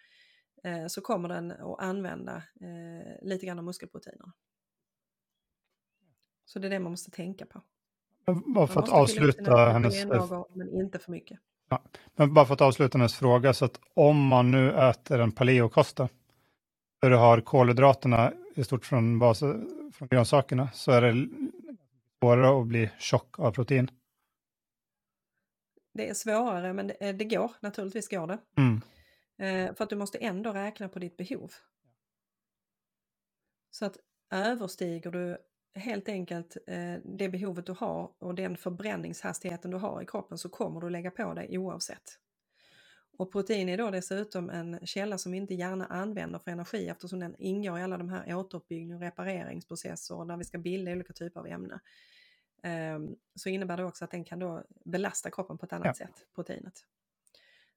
[0.66, 2.42] uh, så kommer den att använda
[3.22, 4.32] lite grann av muskelproteinerna.
[6.44, 7.62] Så det är det man måste tänka på.
[8.54, 10.06] Bara för att avsluta hennes...
[10.54, 11.40] Men inte för mycket.
[11.68, 11.82] Ja.
[12.14, 16.08] Men bara för att avsluta hennes fråga, så att om man nu äter en paleokosta,
[17.02, 19.40] där du har kolhydraterna i stort från, bas,
[19.92, 21.28] från grönsakerna, så är det
[22.20, 23.90] svårare att bli tjock av protein.
[25.94, 28.38] Det är svårare, men det, det går, naturligtvis går det.
[28.56, 28.80] Mm.
[29.38, 31.52] Eh, för att du måste ändå räkna på ditt behov.
[33.70, 33.96] Så att
[34.30, 35.38] överstiger du
[35.74, 40.48] helt enkelt eh, det behovet du har och den förbränningshastigheten du har i kroppen så
[40.48, 42.18] kommer du lägga på dig oavsett.
[43.18, 47.20] Och protein är då dessutom en källa som vi inte gärna använder för energi eftersom
[47.20, 51.40] den ingår i alla de här återuppbyggnings och repareringsprocesser när vi ska bilda olika typer
[51.40, 51.78] av ämnen.
[52.96, 56.06] Um, så innebär det också att den kan då belasta kroppen på ett annat ja.
[56.06, 56.84] sätt, proteinet.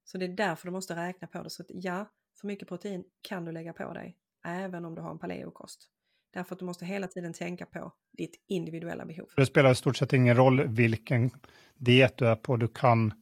[0.04, 1.49] Så det är därför du måste räkna på det.
[1.49, 2.06] Så att ja,
[2.39, 5.89] för mycket protein kan du lägga på dig även om du har en paleokost.
[6.34, 9.30] Därför att du måste hela tiden tänka på ditt individuella behov.
[9.36, 11.32] Det spelar i stort sett ingen roll vilken
[11.75, 13.13] diet du är på, du kan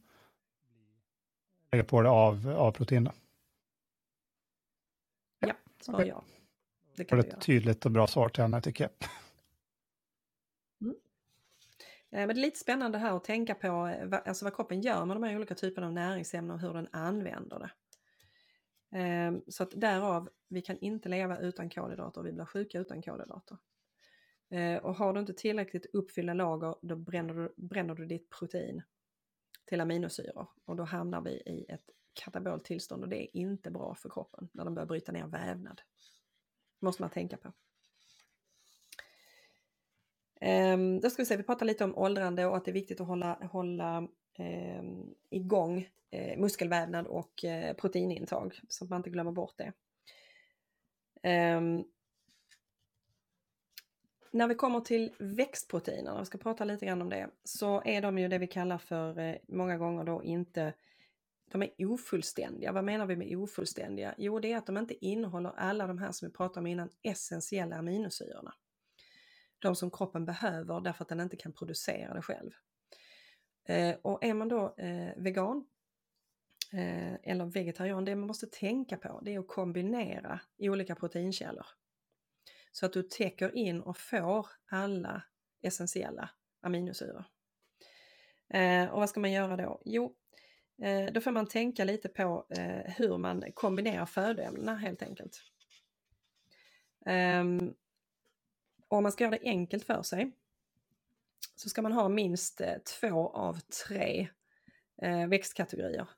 [1.72, 3.14] lägga på dig av, av proteinerna.
[5.40, 6.08] Ja, svar okay.
[6.08, 6.24] ja.
[6.96, 9.08] Det kan det ett tydligt och bra svar till henne tycker jag.
[10.80, 10.96] Mm.
[12.10, 15.04] Eh, men det är lite spännande här att tänka på eh, alltså vad kroppen gör
[15.04, 17.70] med de här olika typerna av näringsämnen och hur den använder det.
[18.98, 23.02] Ehm, så att därav, vi kan inte leva utan kolhydrater och vi blir sjuka utan
[23.02, 23.58] kolhydrater.
[24.50, 28.82] Ehm, och har du inte tillräckligt uppfyllda lager då bränner du, bränner du ditt protein
[29.68, 33.94] till aminosyror och då hamnar vi i ett katabolt tillstånd och det är inte bra
[33.94, 35.80] för kroppen när de börjar bryta ner vävnad.
[36.80, 37.52] Det måste man tänka på.
[40.40, 43.00] Ehm, då ska vi se, vi pratar lite om åldrande och att det är viktigt
[43.00, 44.82] att hålla, hålla eh,
[45.30, 49.72] igång eh, muskelvävnad och eh, proteinintag så att man inte glömmer bort det.
[51.22, 51.84] Ehm,
[54.30, 58.18] när vi kommer till växtproteinerna, vi ska prata lite grann om det, så är de
[58.18, 60.74] ju det vi kallar för eh, många gånger då inte
[61.50, 62.72] de är ofullständiga.
[62.72, 64.14] Vad menar vi med ofullständiga?
[64.18, 66.90] Jo, det är att de inte innehåller alla de här som vi pratade om innan,
[67.02, 68.54] essentiella aminosyrorna.
[69.58, 72.50] De som kroppen behöver därför att den inte kan producera det själv.
[73.64, 75.64] Eh, och är man då eh, vegan
[77.22, 81.66] eller vegetarian, det man måste tänka på det är att kombinera olika proteinkällor.
[82.72, 85.22] Så att du täcker in och får alla
[85.62, 87.24] essentiella aminosyror.
[88.54, 89.82] Eh, och vad ska man göra då?
[89.84, 90.16] Jo,
[90.82, 95.42] eh, då får man tänka lite på eh, hur man kombinerar födoämnena helt enkelt.
[98.88, 100.32] Och om man ska göra det enkelt för sig
[101.54, 104.28] så ska man ha minst eh, två av tre
[105.02, 106.08] eh, växtkategorier.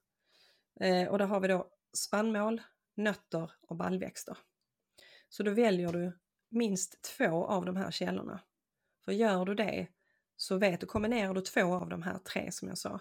[0.81, 2.63] Eh, och där har vi då spannmål,
[2.95, 4.39] nötter och baljväxter.
[5.29, 6.19] Så då väljer du
[6.51, 8.41] minst två av de här källorna.
[9.05, 9.89] För gör du det
[10.37, 13.01] så vet du, kombinerar du två av de här tre som jag sa,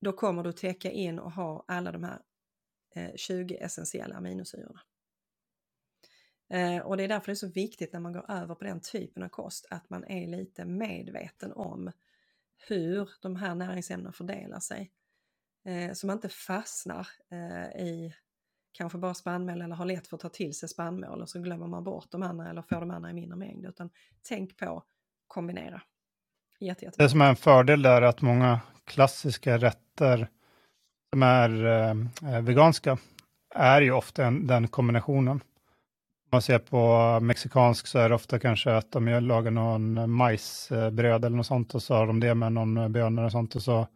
[0.00, 2.20] då kommer du täcka in och ha alla de här
[2.94, 4.80] eh, 20 essentiella aminosyrorna.
[6.48, 8.80] Eh, och det är därför det är så viktigt när man går över på den
[8.80, 11.92] typen av kost att man är lite medveten om
[12.68, 14.92] hur de här näringsämnena fördelar sig.
[15.64, 18.14] Eh, så man inte fastnar eh, i
[18.76, 21.66] kanske bara spannmål eller har lätt för att ta till sig spannmål och så glömmer
[21.66, 23.66] man bort de andra eller får de andra i mindre mängd.
[23.66, 23.90] Utan
[24.28, 24.82] tänk på
[25.26, 25.82] kombinera.
[26.60, 27.02] Jätte, jätte.
[27.02, 30.28] Det som är en fördel där är att många klassiska rätter
[31.12, 32.98] som är eh, eh veganska
[33.54, 35.40] är ju ofta en, den kombinationen.
[36.26, 41.24] Om man ser på mexikansk så är det ofta kanske att de lagar någon majsbröd
[41.24, 43.86] eller något sånt och så har de det med någon bönor och sånt och så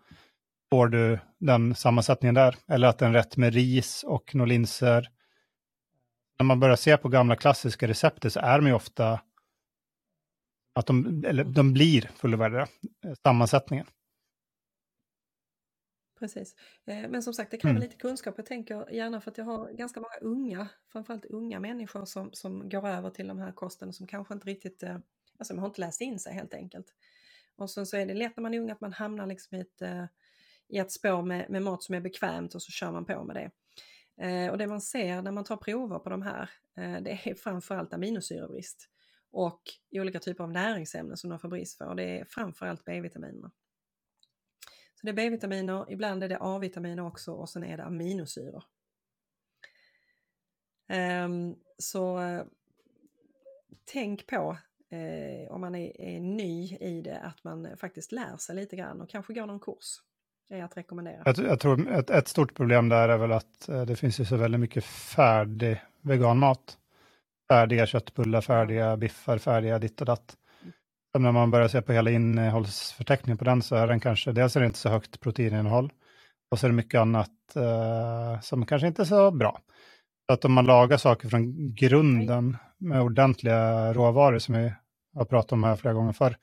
[0.70, 2.56] får du den sammansättningen där.
[2.68, 5.10] Eller att en rätt med ris och några linser.
[6.38, 9.20] När man börjar se på gamla klassiska recept så är de ju ofta
[10.72, 12.68] att de, eller de blir fullvärdiga,
[13.04, 13.86] eh, sammansättningen.
[16.18, 16.54] Precis.
[16.86, 17.82] Eh, men som sagt, det kräver mm.
[17.82, 18.34] lite kunskap.
[18.36, 22.68] Jag tänker gärna för att jag har ganska många unga, framförallt unga människor som, som
[22.68, 24.98] går över till de här kosten som kanske inte riktigt, eh,
[25.38, 26.86] alltså de har inte läst in sig helt enkelt.
[27.56, 29.60] Och sen så är det lätt när man är ung att man hamnar liksom i
[29.60, 29.82] ett,
[30.70, 33.36] i ett spår med, med mat som är bekvämt och så kör man på med
[33.36, 33.50] det.
[34.26, 37.34] Eh, och det man ser när man tar prover på de här, eh, det är
[37.34, 38.88] framförallt aminosyrebrist
[39.30, 41.86] och olika typer av näringsämnen som de får brist för.
[41.86, 43.50] Och det är framförallt B-vitaminerna.
[44.94, 48.64] Så det är B-vitaminer, ibland är det A-vitaminer också och sen är det aminosyror.
[51.24, 52.42] Um, så uh,
[53.84, 54.58] tänk på
[54.92, 59.00] uh, om man är, är, ny i det att man faktiskt lär sig lite grann
[59.00, 60.00] och kanske går någon kurs.
[60.50, 61.22] Är att rekommendera.
[61.24, 64.24] Jag, jag tror ett, ett, stort problem där är väl att uh, det finns ju
[64.24, 66.76] så väldigt mycket färdig veganmat
[67.50, 70.36] färdiga köttbullar, färdiga biffar, färdiga ditt och datt.
[71.12, 74.56] Så när man börjar se på hela innehållsförteckningen på den så är den kanske, dels
[74.56, 75.92] är det inte så högt proteininnehåll
[76.50, 79.60] och så är det mycket annat eh, som kanske inte är så bra.
[80.26, 84.72] Så att om man lagar saker från grunden med ordentliga råvaror som vi
[85.14, 86.36] har pratat om här flera gånger förr,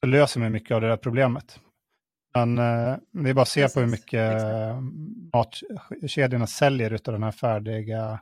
[0.00, 1.60] så löser man mycket av det där problemet.
[2.34, 4.32] Men eh, det är bara att se på hur mycket
[5.32, 8.20] matkedjorna säljer av den här färdiga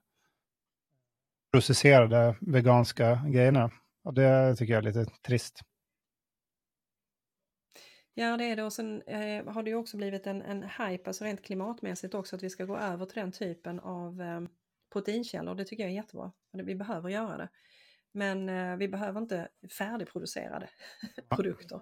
[1.53, 3.71] processerade veganska grejerna.
[4.05, 5.61] Och det tycker jag är lite trist.
[8.15, 11.11] Ja det är det och sen eh, har det ju också blivit en, en hype,
[11.11, 14.41] alltså rent klimatmässigt också, att vi ska gå över till den typen av eh,
[14.93, 15.55] proteinkällor.
[15.55, 16.33] Det tycker jag är jättebra.
[16.53, 17.49] Vi behöver göra det.
[18.13, 19.49] Men eh, vi behöver inte
[19.79, 20.69] färdigproducerade
[21.29, 21.81] produkter.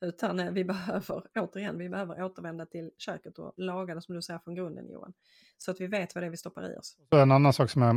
[0.00, 4.22] Utan eh, vi behöver, återigen, vi behöver återvända till köket och laga det som du
[4.22, 5.12] säger från grunden Johan.
[5.58, 6.96] Så att vi vet vad det är vi stoppar i oss.
[7.10, 7.96] En annan sak som jag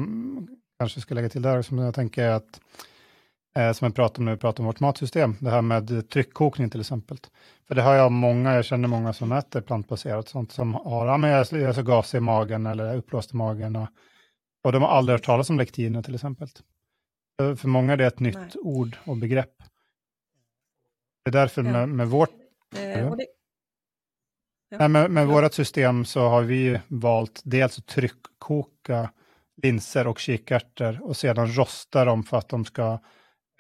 [0.80, 2.62] kanske ska lägga till där, som jag tänker är att,
[3.56, 6.70] eh, som jag pratar om när vi pratar om vårt matsystem, det här med tryckkokning
[6.70, 7.18] till exempel.
[7.68, 11.18] För det har jag många, jag känner många som äter plantbaserat, sånt som har, ja
[11.18, 13.88] men jag är så gasig i magen eller uppblåst i magen och,
[14.63, 16.48] och de har aldrig hört talas om lektiner till exempel.
[17.38, 18.50] För många är det ett nytt Nej.
[18.56, 19.63] ord och begrepp.
[21.24, 22.30] Det är därför med, med vårt...
[22.76, 23.28] Eh, det...
[24.70, 24.78] ja.
[24.78, 25.28] Nej, med, med ja.
[25.28, 29.10] vårt system så har vi valt dels att tryckkoka
[29.62, 33.00] linser och kikärtor och sedan rosta dem för att de ska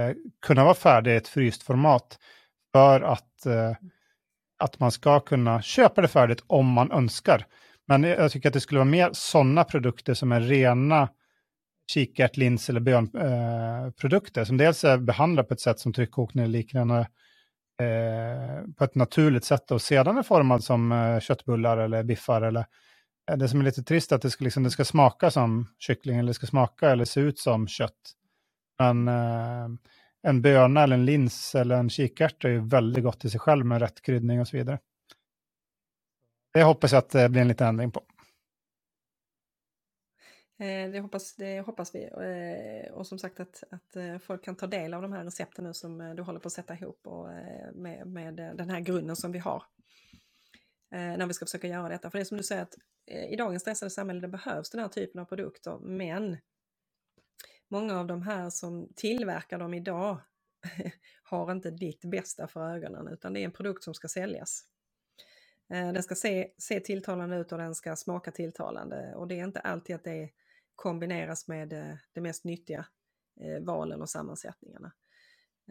[0.01, 2.19] eh, kunna vara färdiga i ett fryst format.
[2.71, 3.71] För att, eh,
[4.59, 7.45] att man ska kunna köpa det färdigt om man önskar.
[7.87, 11.09] Men jag tycker att det skulle vara mer sådana produkter som är rena
[11.91, 16.57] kikärt, lins eller bönprodukter eh, som dels är behandlade på ett sätt som tryckkokning eller
[16.57, 17.07] liknande
[17.81, 22.41] eh, på ett naturligt sätt och sedan är formad som eh, köttbullar eller biffar.
[22.41, 22.65] Eller,
[23.31, 25.67] eh, det som är lite trist är att det ska, liksom, det ska smaka som
[25.79, 28.13] kyckling eller det ska smaka eller se ut som kött.
[28.79, 29.67] Men eh,
[30.27, 33.65] en böna eller en lins eller en kikärta är ju väldigt gott i sig själv
[33.65, 34.79] med rätt kryddning och så vidare.
[36.53, 38.01] Det hoppas jag att det blir en liten ändring på.
[40.59, 42.03] Eh, det hoppas, det hoppas vi.
[42.03, 45.65] Eh, och som sagt att, att eh, folk kan ta del av de här recepten
[45.65, 47.27] nu som du håller på att sätta ihop och
[47.73, 49.63] med, med den här grunden som vi har.
[50.91, 52.11] När vi ska försöka göra detta.
[52.11, 52.75] För det är som du säger att
[53.29, 55.77] i dagens stressade samhälle det behövs den här typen av produkter.
[55.79, 56.37] Men
[57.67, 60.17] många av de här som tillverkar dem idag
[61.23, 64.65] har inte ditt bästa för ögonen utan det är en produkt som ska säljas.
[65.67, 69.59] Den ska se, se tilltalande ut och den ska smaka tilltalande och det är inte
[69.59, 70.29] alltid att det är
[70.75, 72.85] kombineras med eh, de mest nyttiga
[73.41, 74.93] eh, valen och sammansättningarna.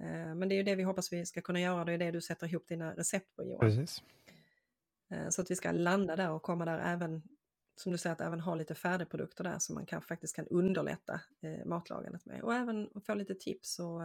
[0.00, 2.10] Eh, men det är ju det vi hoppas vi ska kunna göra, det är det
[2.10, 3.60] du sätter ihop dina recept på Johan.
[3.60, 4.02] Precis.
[5.30, 7.22] Så att vi ska landa där och komma där även,
[7.76, 11.20] som du säger, att även ha lite färdigprodukter där som man kan, faktiskt kan underlätta
[11.64, 12.42] matlagandet med.
[12.42, 14.02] Och även få lite tips och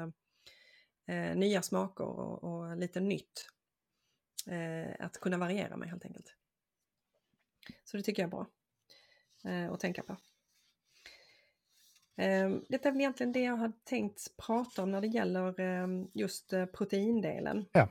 [1.08, 3.50] eh, nya smaker och, och lite nytt
[4.48, 6.36] eh, att kunna variera med helt enkelt.
[7.84, 8.48] Så det tycker jag är bra
[9.52, 10.18] eh, att tänka på.
[12.18, 15.88] Eh, Detta är väl egentligen det jag hade tänkt prata om när det gäller eh,
[16.14, 17.66] just eh, proteindelen.
[17.72, 17.90] Ja.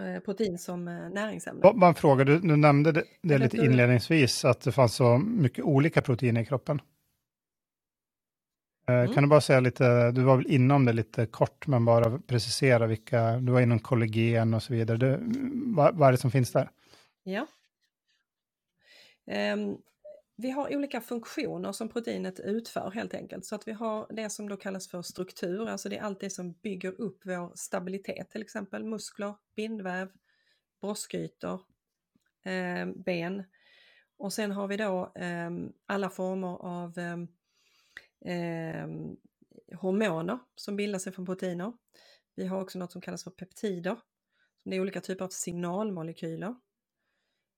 [0.00, 1.72] Eh, Protein som eh, näringsämne.
[1.74, 5.64] Bara en fråga, du, du nämnde det, det lite inledningsvis, att det fanns så mycket
[5.64, 6.80] olika proteiner i kroppen.
[8.86, 9.12] Mm.
[9.14, 12.86] Kan du bara säga lite, du var väl inom det lite kort, men bara precisera
[12.86, 14.98] vilka, du var inom kollagen och så vidare.
[14.98, 15.20] Du,
[15.74, 16.70] vad, vad är det som finns där?
[17.22, 17.46] Ja.
[19.26, 19.76] Ehm,
[20.36, 23.44] vi har olika funktioner som proteinet utför helt enkelt.
[23.44, 26.30] Så att vi har det som då kallas för struktur, alltså det är allt det
[26.30, 30.10] som bygger upp vår stabilitet, till exempel muskler, bindväv,
[30.80, 31.60] broskytor,
[32.44, 33.44] eh, ben.
[34.16, 35.50] Och sen har vi då eh,
[35.86, 36.98] alla former av
[38.24, 38.86] eh,
[39.76, 41.72] hormoner som bildar sig från proteiner.
[42.34, 43.96] Vi har också något som kallas för peptider.
[44.64, 46.54] Det är olika typer av signalmolekyler.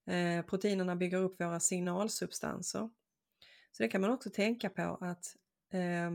[0.07, 2.89] Eh, proteinerna bygger upp våra signalsubstanser.
[3.71, 5.35] Så det kan man också tänka på att
[5.73, 6.07] eh,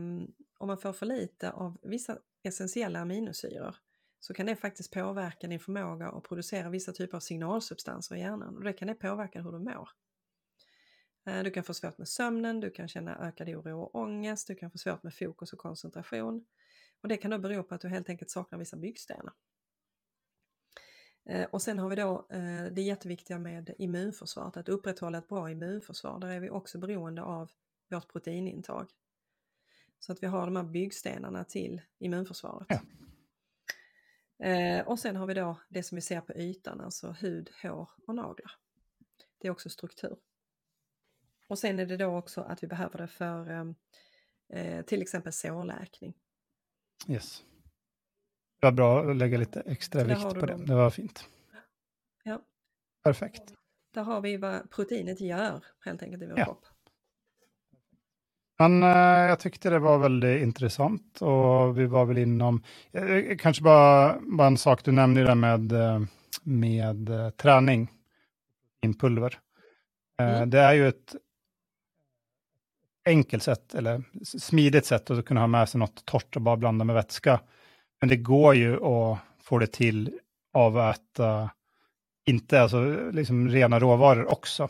[0.57, 3.75] om man får för lite av vissa essentiella aminosyror
[4.19, 8.57] så kan det faktiskt påverka din förmåga att producera vissa typer av signalsubstanser i hjärnan
[8.57, 9.89] och det kan det påverka hur du mår.
[11.27, 14.55] Eh, Du kan få svårt med sömnen, du kan känna ökad oro och ångest, du
[14.55, 16.45] kan få svårt med fokus och koncentration.
[17.01, 19.33] Och det kan då bero på att du helt enkelt saknar vissa byggstenar.
[21.25, 25.51] Eh, Och sen har vi då eh, det jätteviktiga med immunförsvaret, att upprätthålla ett bra
[25.51, 26.19] immunförsvar.
[26.19, 27.51] Där är vi också beroende av
[27.89, 28.89] vårt proteinintag.
[29.99, 32.67] Så att vi har de här byggstenarna till immunförsvaret.
[32.69, 32.81] Ja.
[34.47, 37.89] Eh, Och sen har vi då det som vi ser på ytan, alltså hud, hår
[38.07, 38.51] och naglar.
[39.37, 40.17] Det är också struktur.
[41.47, 43.75] Och sen är det då också att vi behöver det för
[44.83, 46.13] till exempel sårläkning.
[47.07, 47.43] Yes.
[48.63, 50.51] Det var bra att lägga lite extra där vikt på det.
[50.53, 50.65] dem.
[50.65, 51.25] Det var fint.
[52.23, 52.39] Ja.
[53.03, 53.41] Perfekt.
[53.93, 56.45] Där har vi vad proteinet gör helt enkelt i vår Ja.
[56.45, 56.65] kropp.
[58.59, 58.89] Men eh,
[59.29, 64.47] jag tyckte det var väldigt intressant och vi var väl inom, eh, kanske bara, bara
[64.47, 66.01] en sak du nämnde där med, eh,
[66.43, 67.91] med träning,
[68.85, 69.39] inpulver.
[70.21, 70.49] Mm.
[70.49, 71.15] Det är ju ett
[73.05, 76.85] enkelt sätt, eller smidigt sätt att kunna ha med sig något torrt och bara blanda
[76.85, 77.39] med vätska.
[78.03, 80.19] Men det går ju att få det till
[80.53, 81.49] av att äta,
[82.25, 84.69] inte alltså liksom rena råvaror också.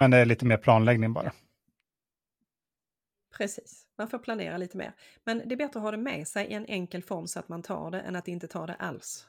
[0.00, 1.32] Men det är lite mer planläggning bara.
[3.36, 4.92] Precis, man får planera lite mer.
[5.24, 7.48] Men det är bättre att ha det med sig i en enkel form så att
[7.48, 9.26] man tar det än att inte ta det alls.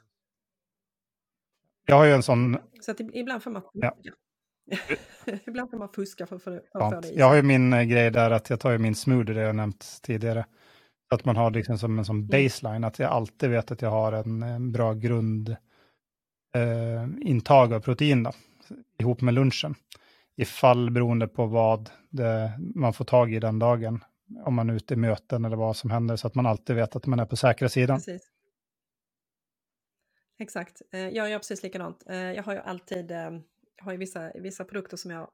[1.86, 3.96] Jag har ju en sån Så att ib- ibland får man Ja.
[5.46, 7.38] ibland får man fuska för att få det, i Jag har sig.
[7.42, 10.46] ju min eh, grej där att jag tar ju min smoothie, det jag nämnt tidigare.
[11.10, 13.90] Så att man har liksom som en som baseline, att jag alltid vet att jag
[13.90, 15.50] har en, en bra grund
[16.56, 17.04] eh,
[17.50, 18.32] av protein då,
[18.98, 19.76] ihop med lunchen.
[20.36, 24.04] Ifall beroende på vad det, man får tag i den dagen,
[24.46, 26.96] om man är ute i möten eller vad som händer, så att man alltid vet
[26.96, 27.98] att man är på säkra sidan.
[27.98, 28.32] Precis.
[30.40, 32.04] Exakt, Eh, jag gör precis likadant.
[32.10, 33.18] Eh, Jag har ju alltid, eh,
[33.78, 35.28] jag har ju vissa, vissa produkter som jag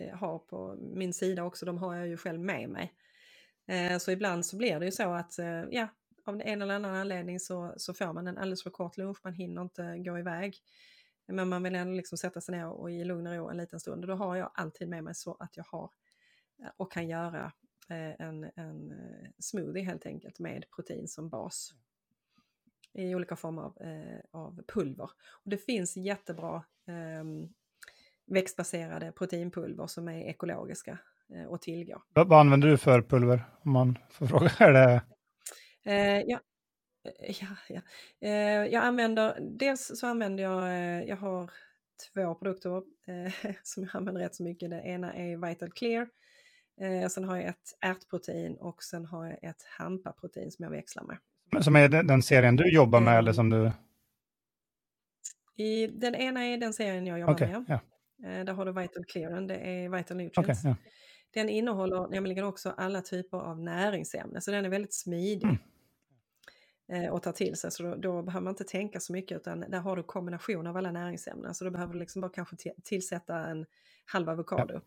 [0.00, 2.92] eh, har på min sida också, de har jag ju själv med mig.
[3.70, 5.88] Eh, så ibland så blir det ju så att, eh, ja,
[6.24, 9.34] av en eller annan anledning så, så får man en alldeles för kort lunch, man
[9.34, 10.56] hinner inte gå iväg.
[11.26, 13.80] Men man vill ändå liksom sätta sig ner och i lugn och ro en liten
[13.80, 14.04] stund.
[14.04, 15.90] Och då har jag alltid med mig så att jag har
[16.62, 17.52] eh, och kan göra
[18.18, 18.92] en, en
[19.38, 21.74] smoothie helt enkelt med protein som bas
[22.92, 25.10] i olika former av, eh, av pulver.
[25.30, 27.24] Och det finns jättebra eh,
[28.26, 30.98] växtbaserade proteinpulver som är ekologiska
[31.34, 32.02] eh, att tillgå.
[32.14, 34.50] Vad, använder du för pulver, om man får fråga?
[34.58, 35.02] Är det,
[35.84, 36.40] Eh, ja,
[37.04, 37.80] eh, ja, ja.
[38.28, 41.50] Eh, jag använder, dels så använder jag, jag har
[42.14, 42.82] två produkter
[43.62, 44.70] som jag använder rätt så mycket.
[44.70, 46.08] Det ena är Vital Clear,
[47.08, 51.18] sen har jag ett ärtprotein och sen har jag ett hampaprotein som jag växlar med.
[51.64, 53.72] som är den serien du jobbar med, eller som du...
[55.56, 57.64] I, den ena är den serien jag jobbar Okej, med.
[57.68, 57.80] ja.
[58.28, 60.64] Eh, Där har du Vital Clear, det är Vital Nutrients.
[60.64, 60.76] ja.
[61.30, 65.48] Den innehåller nämligen också alla typer av näringsämnen, så den är väldigt smidig
[66.88, 67.04] Mm.
[67.04, 67.70] eh, att ta till sig.
[67.70, 70.76] Så då, då behöver man inte tänka så mycket, utan där har du kombination av
[70.76, 71.54] alla näringsämnen.
[71.54, 73.66] Så då behöver du liksom bara kanske ti- tillsätta en
[74.04, 74.80] halv avokado.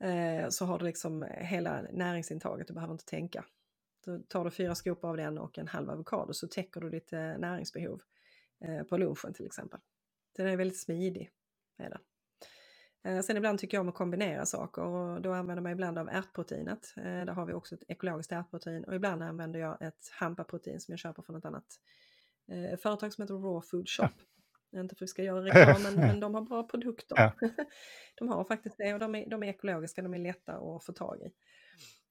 [0.00, 3.44] Eh, så har du liksom hela näringsintaget, du behöver inte tänka.
[4.04, 7.12] Då tar du fyra skopor av den och en halv avokado så täcker du ditt
[7.12, 8.00] eh, näringsbehov
[8.64, 9.80] eh, på lunchen till exempel.
[10.36, 11.30] Den är väldigt smidig.
[11.78, 12.00] Är den.
[13.08, 16.08] Eh, sen ibland tycker jag om att kombinera saker och då använder man ibland av
[16.08, 16.94] ärtproteinet.
[16.96, 20.92] Eh, där har vi också ett ekologiskt ärtprotein och ibland använder jag ett hampaprotein som
[20.92, 21.66] jag köper från ett annat
[22.52, 24.08] eh, företag som heter Raw Food Shop.
[24.70, 24.80] Ja.
[24.80, 27.16] Inte för att vi ska göra reklam men, men de har bra produkter.
[27.18, 27.32] Ja.
[28.18, 30.92] de har faktiskt det och de är, de är ekologiska, de är lätta att få
[30.92, 31.32] tag i.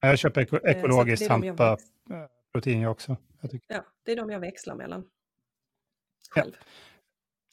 [0.00, 3.16] Jag köper eko ekologiskt hampaprotein jag också.
[3.40, 5.04] Jag ja, det är de jag växlar mellan.
[6.30, 6.52] Själv.
[6.58, 6.64] Ja.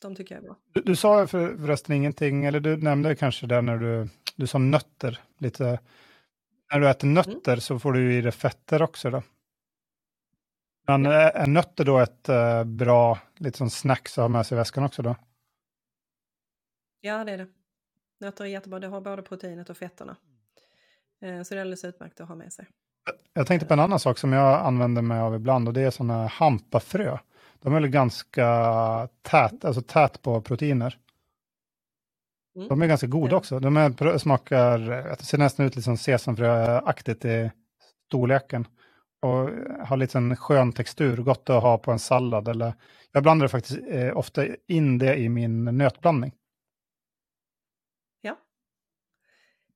[0.02, 0.56] De tycker jag är bra.
[0.74, 4.58] Du, du sa för, förresten ingenting, eller du nämnde kanske det när du, du sa
[4.58, 5.22] nötter.
[5.38, 5.80] Lite.
[6.72, 7.62] När du äter nötter mm.
[7.62, 9.24] så får du i dig fetter också då.
[10.88, 11.12] Men ja.
[11.12, 12.30] är nötter då ett
[12.66, 15.16] bra lite som snacks att ha med sig i väskan också då?
[17.02, 17.48] Ja, det är det.
[18.20, 20.16] Nötter är jättebra, det har både proteinet och fetterna.
[21.20, 22.68] Så det är alldeles utmärkt att ha med sig.
[23.34, 25.92] Jag tänkte på en annan sak som jag använder mig av ibland och det är
[25.92, 27.18] sådana hampafrö.
[27.66, 30.98] De är väl ganska tät, alltså tät på proteiner.
[32.56, 32.68] Mm.
[32.68, 33.60] De är ganska goda också.
[33.60, 34.80] De är, smakar,
[35.18, 37.52] det ser nästan ut lite som sesamfröaktigt i
[38.08, 38.68] storleken.
[39.22, 39.50] Och
[39.88, 42.48] har lite en skön textur, gott att ha på en sallad.
[42.48, 42.74] Eller,
[43.12, 46.32] jag blandar faktiskt eh, ofta in det i min nötblandning.
[48.22, 48.38] Ja.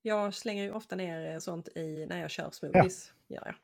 [0.01, 3.13] Jag slänger ju ofta ner sånt i när jag kör smoothies.
[3.27, 3.35] Ja.
[3.35, 3.55] Gör jag.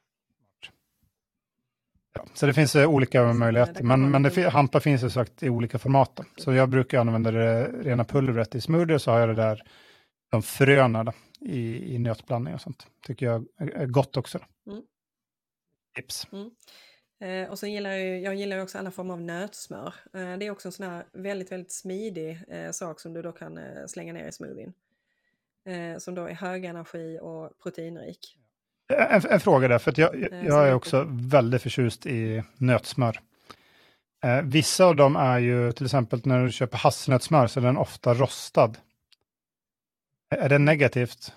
[2.15, 5.49] Ja, så det finns uh, olika möjligheter, men, men det, hampa finns ju sagt i
[5.49, 6.11] olika format.
[6.15, 6.23] Då.
[6.37, 9.63] Så jag brukar använda det rena pulvret i smoothie, så har jag det där,
[10.31, 12.87] de fröna i, i nötblandning och sånt.
[13.05, 14.39] Tycker jag är gott också.
[14.67, 14.81] Mm.
[15.95, 16.27] Tips.
[16.31, 16.51] Mm.
[17.19, 19.93] Eh, och sen gillar jag, jag gillar också alla former av nötsmör.
[20.13, 23.31] Eh, det är också en sån här väldigt, väldigt smidig eh, sak som du då
[23.31, 24.73] kan eh, slänga ner i smoothien.
[25.65, 28.37] Eh, som då är hög energi och proteinrik.
[28.93, 33.19] En, en, fråga där, för jag, eh, jag är också väldigt förtjust i nötsmör.
[34.23, 37.77] Eh, vissa av dem är ju, till exempel när du köper hasselnötssmör så är den
[37.77, 38.77] ofta rostad.
[40.35, 41.33] Är det negativt?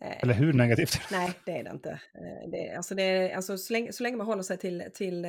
[0.00, 0.98] Eh, Eller hur negativt?
[1.10, 1.90] Nej, det är det inte.
[1.90, 5.22] Eh, det, alltså det, alltså så, länge, så länge man håller sig till, till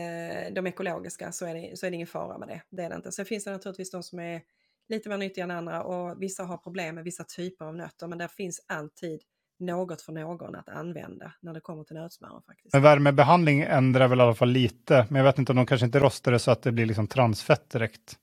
[0.51, 2.61] de ekologiska så är, det, så är det ingen fara med det.
[2.69, 3.11] Det är det inte.
[3.11, 4.41] Sen finns det naturligtvis de som är
[4.89, 8.17] lite mer nyttiga än andra och vissa har problem med vissa typer av nötter men
[8.17, 9.21] där finns alltid
[9.59, 12.41] något för någon att använda när det kommer till nötsmör.
[12.45, 12.73] Faktiskt.
[12.73, 15.85] Men värmebehandling ändrar väl i alla fall lite, men jag vet inte om de kanske
[15.85, 18.19] inte rostar det så att det blir liksom transfett direkt.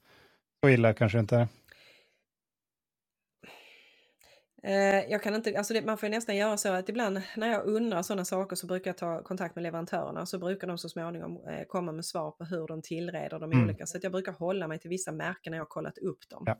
[0.64, 1.49] Så illa kanske inte är.
[4.64, 7.66] Eh, jag kan inte, alltså det, man får nästan göra så att ibland när jag
[7.66, 11.37] undrar sådana saker så brukar jag ta kontakt med leverantörerna så brukar de så småningom
[11.49, 13.64] eh, komma med svar på hur de tillreder de mm.
[13.64, 13.87] olika.
[13.87, 16.43] Så jag brukar hålla mig till vissa märken när jag har kollat upp dem.
[16.47, 16.57] Ja.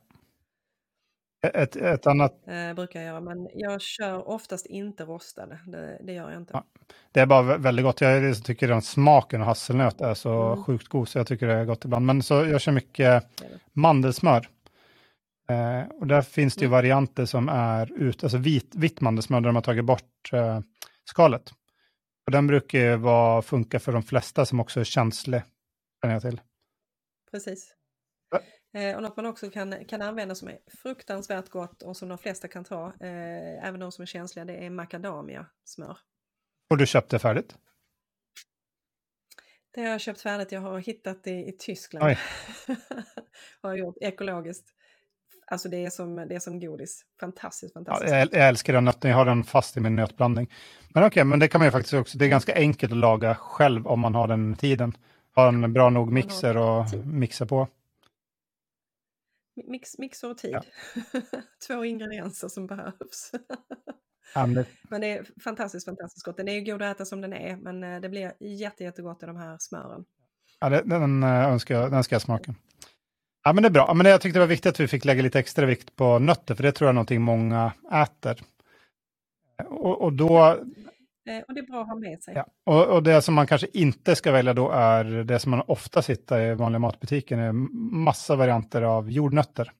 [1.43, 2.47] Ett, ett annat...
[2.47, 5.59] Eh, brukar jag göra, men jag kör oftast inte rostade.
[5.67, 6.53] Det, det gör jag inte.
[6.53, 6.63] Ja,
[7.11, 8.01] det är bara väldigt gott.
[8.01, 10.63] Jag tycker att smaken av hasselnöt är så mm.
[10.63, 12.05] sjukt god, så jag tycker det är gott ibland.
[12.05, 13.23] Men så jag kör mycket
[13.73, 14.47] mandelsmör.
[15.49, 16.71] Eh, och där finns det ju mm.
[16.71, 20.59] varianter som är ut, alltså vit, vitt mandelsmör där de har tagit bort eh,
[21.05, 21.53] skalet.
[22.25, 25.41] Och den brukar ju vara, funka för de flesta som också är känslig,
[26.01, 26.41] känner jag till.
[27.31, 27.75] Precis.
[28.73, 32.17] Eh, och något man också kan, kan använda som är fruktansvärt gott och som de
[32.17, 35.97] flesta kan ta, eh, även de som är känsliga, det är macadamia-smör.
[36.69, 37.55] Och du köpte färdigt?
[39.73, 42.15] Det har jag köpt färdigt, jag har hittat det i Tyskland.
[43.61, 44.69] har gjort ekologiskt.
[45.47, 47.05] Alltså det är som, det är som godis.
[47.19, 48.11] Fantastiskt, fantastiskt.
[48.11, 50.53] Ja, jag, jag älskar den nöten, jag har den fast i min nötblandning.
[50.93, 52.97] Men okej, okay, men det kan man ju faktiskt också, det är ganska enkelt att
[52.97, 54.97] laga själv om man har den tiden.
[55.31, 57.67] Har en bra nog mixer och mixa på.
[59.55, 60.51] Mix, mixer och tid.
[60.53, 60.61] Ja.
[61.67, 63.31] Två ingredienser som behövs.
[64.35, 66.37] men, men det är fantastiskt, fantastiskt gott.
[66.37, 69.23] Den är ju god att äta som den är, men eh, det blir jätte, jättegott
[69.23, 70.05] i de här smören.
[70.59, 72.55] Ja, det, den, eh, önskar, den ska jag smaka.
[73.43, 73.93] Ja, men det är bra.
[73.93, 76.55] Men jag tyckte det var viktigt att vi fick lägga lite extra vikt på nötter,
[76.55, 78.41] för det tror jag är någonting många äter.
[79.69, 80.82] Och, och då Eh,
[81.47, 82.33] och det är bra att ha med sig.
[82.35, 82.47] Ja.
[82.63, 85.99] Och, och, det som man kanske inte ska välja då är det som man ofta
[85.99, 87.51] hittar i vanliga matbutiken, är
[88.03, 89.71] massa varianter av jordnötter.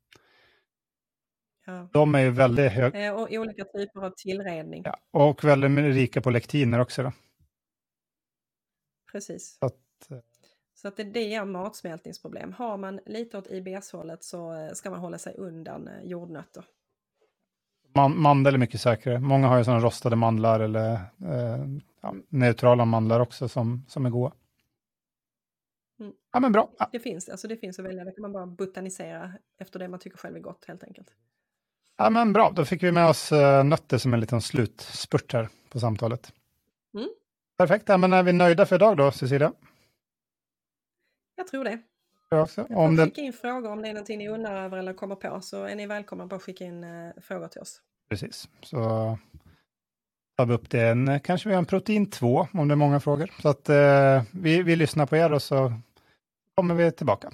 [1.66, 1.90] Ja.
[1.94, 3.06] De är ju väldigt höga.
[3.06, 4.82] Eh, och olika typer av tillredning.
[4.86, 5.00] Ja.
[5.12, 7.04] Och väldigt rika på lektiner också.
[7.04, 7.12] Då.
[9.12, 9.58] Precis.
[9.60, 10.18] Så att, eh,
[10.74, 12.54] så att det, det är matsmältningsproblem.
[12.54, 16.66] Har man lite åt IBS-hållet så ska man hålla sig undan jordnötter.
[17.96, 19.20] Man, mandel är mycket säkrare.
[19.20, 21.66] Många har ju sådana rostade mandlar eller eh,
[22.02, 24.36] ja, neutrala mandlar också som, som är goda.
[26.00, 26.14] Mm.
[26.34, 26.70] Ja men bra.
[26.80, 26.90] Ja.
[26.92, 28.04] Det finns, alltså det finns att välja.
[28.04, 31.08] Det kan man bara botanisera efter det man tycker själv är gott helt enkelt.
[31.98, 35.50] Ja men bra, då fick vi med oss uh, nötter som en liten slutspurt här
[35.70, 36.34] på samtalet.
[36.94, 37.10] Mm.
[37.58, 39.54] Perfekt, ja, men är vi nöjda för idag då, Cecilia?
[41.36, 41.82] Jag tror det.
[42.42, 42.68] Också.
[42.70, 43.06] Om den...
[43.06, 45.76] skicka in frågor om det är någonting ni undrar över eller kommer på så är
[45.76, 47.82] ni välkomna att skicka in eh, frågor till oss.
[48.10, 48.80] Precis, så
[50.38, 50.88] tar vi upp det.
[50.88, 53.32] En, kanske vi har en protein 2 om det är många frågor.
[53.42, 55.74] Så att eh, vi, vi lyssnar på er och så
[56.56, 57.32] kommer vi tillbaka.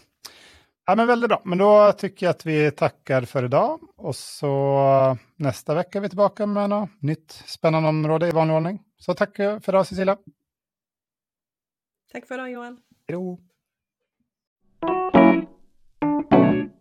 [0.86, 5.18] Ja, men väldigt bra, men då tycker jag att vi tackar för idag och så
[5.36, 8.80] nästa vecka är vi tillbaka med något nytt spännande område i vanlig ordning.
[8.98, 10.18] Så tack för idag Cecilia.
[12.12, 12.82] Tack för idag Johan.
[13.08, 13.49] Hejdå.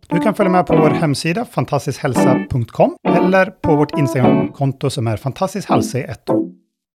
[0.09, 5.99] Du kan följa med på vår hemsida fantastiskhälsa.com eller på vårt Instagramkonto som är fantastiskhälsa
[5.99, 6.48] i ett år.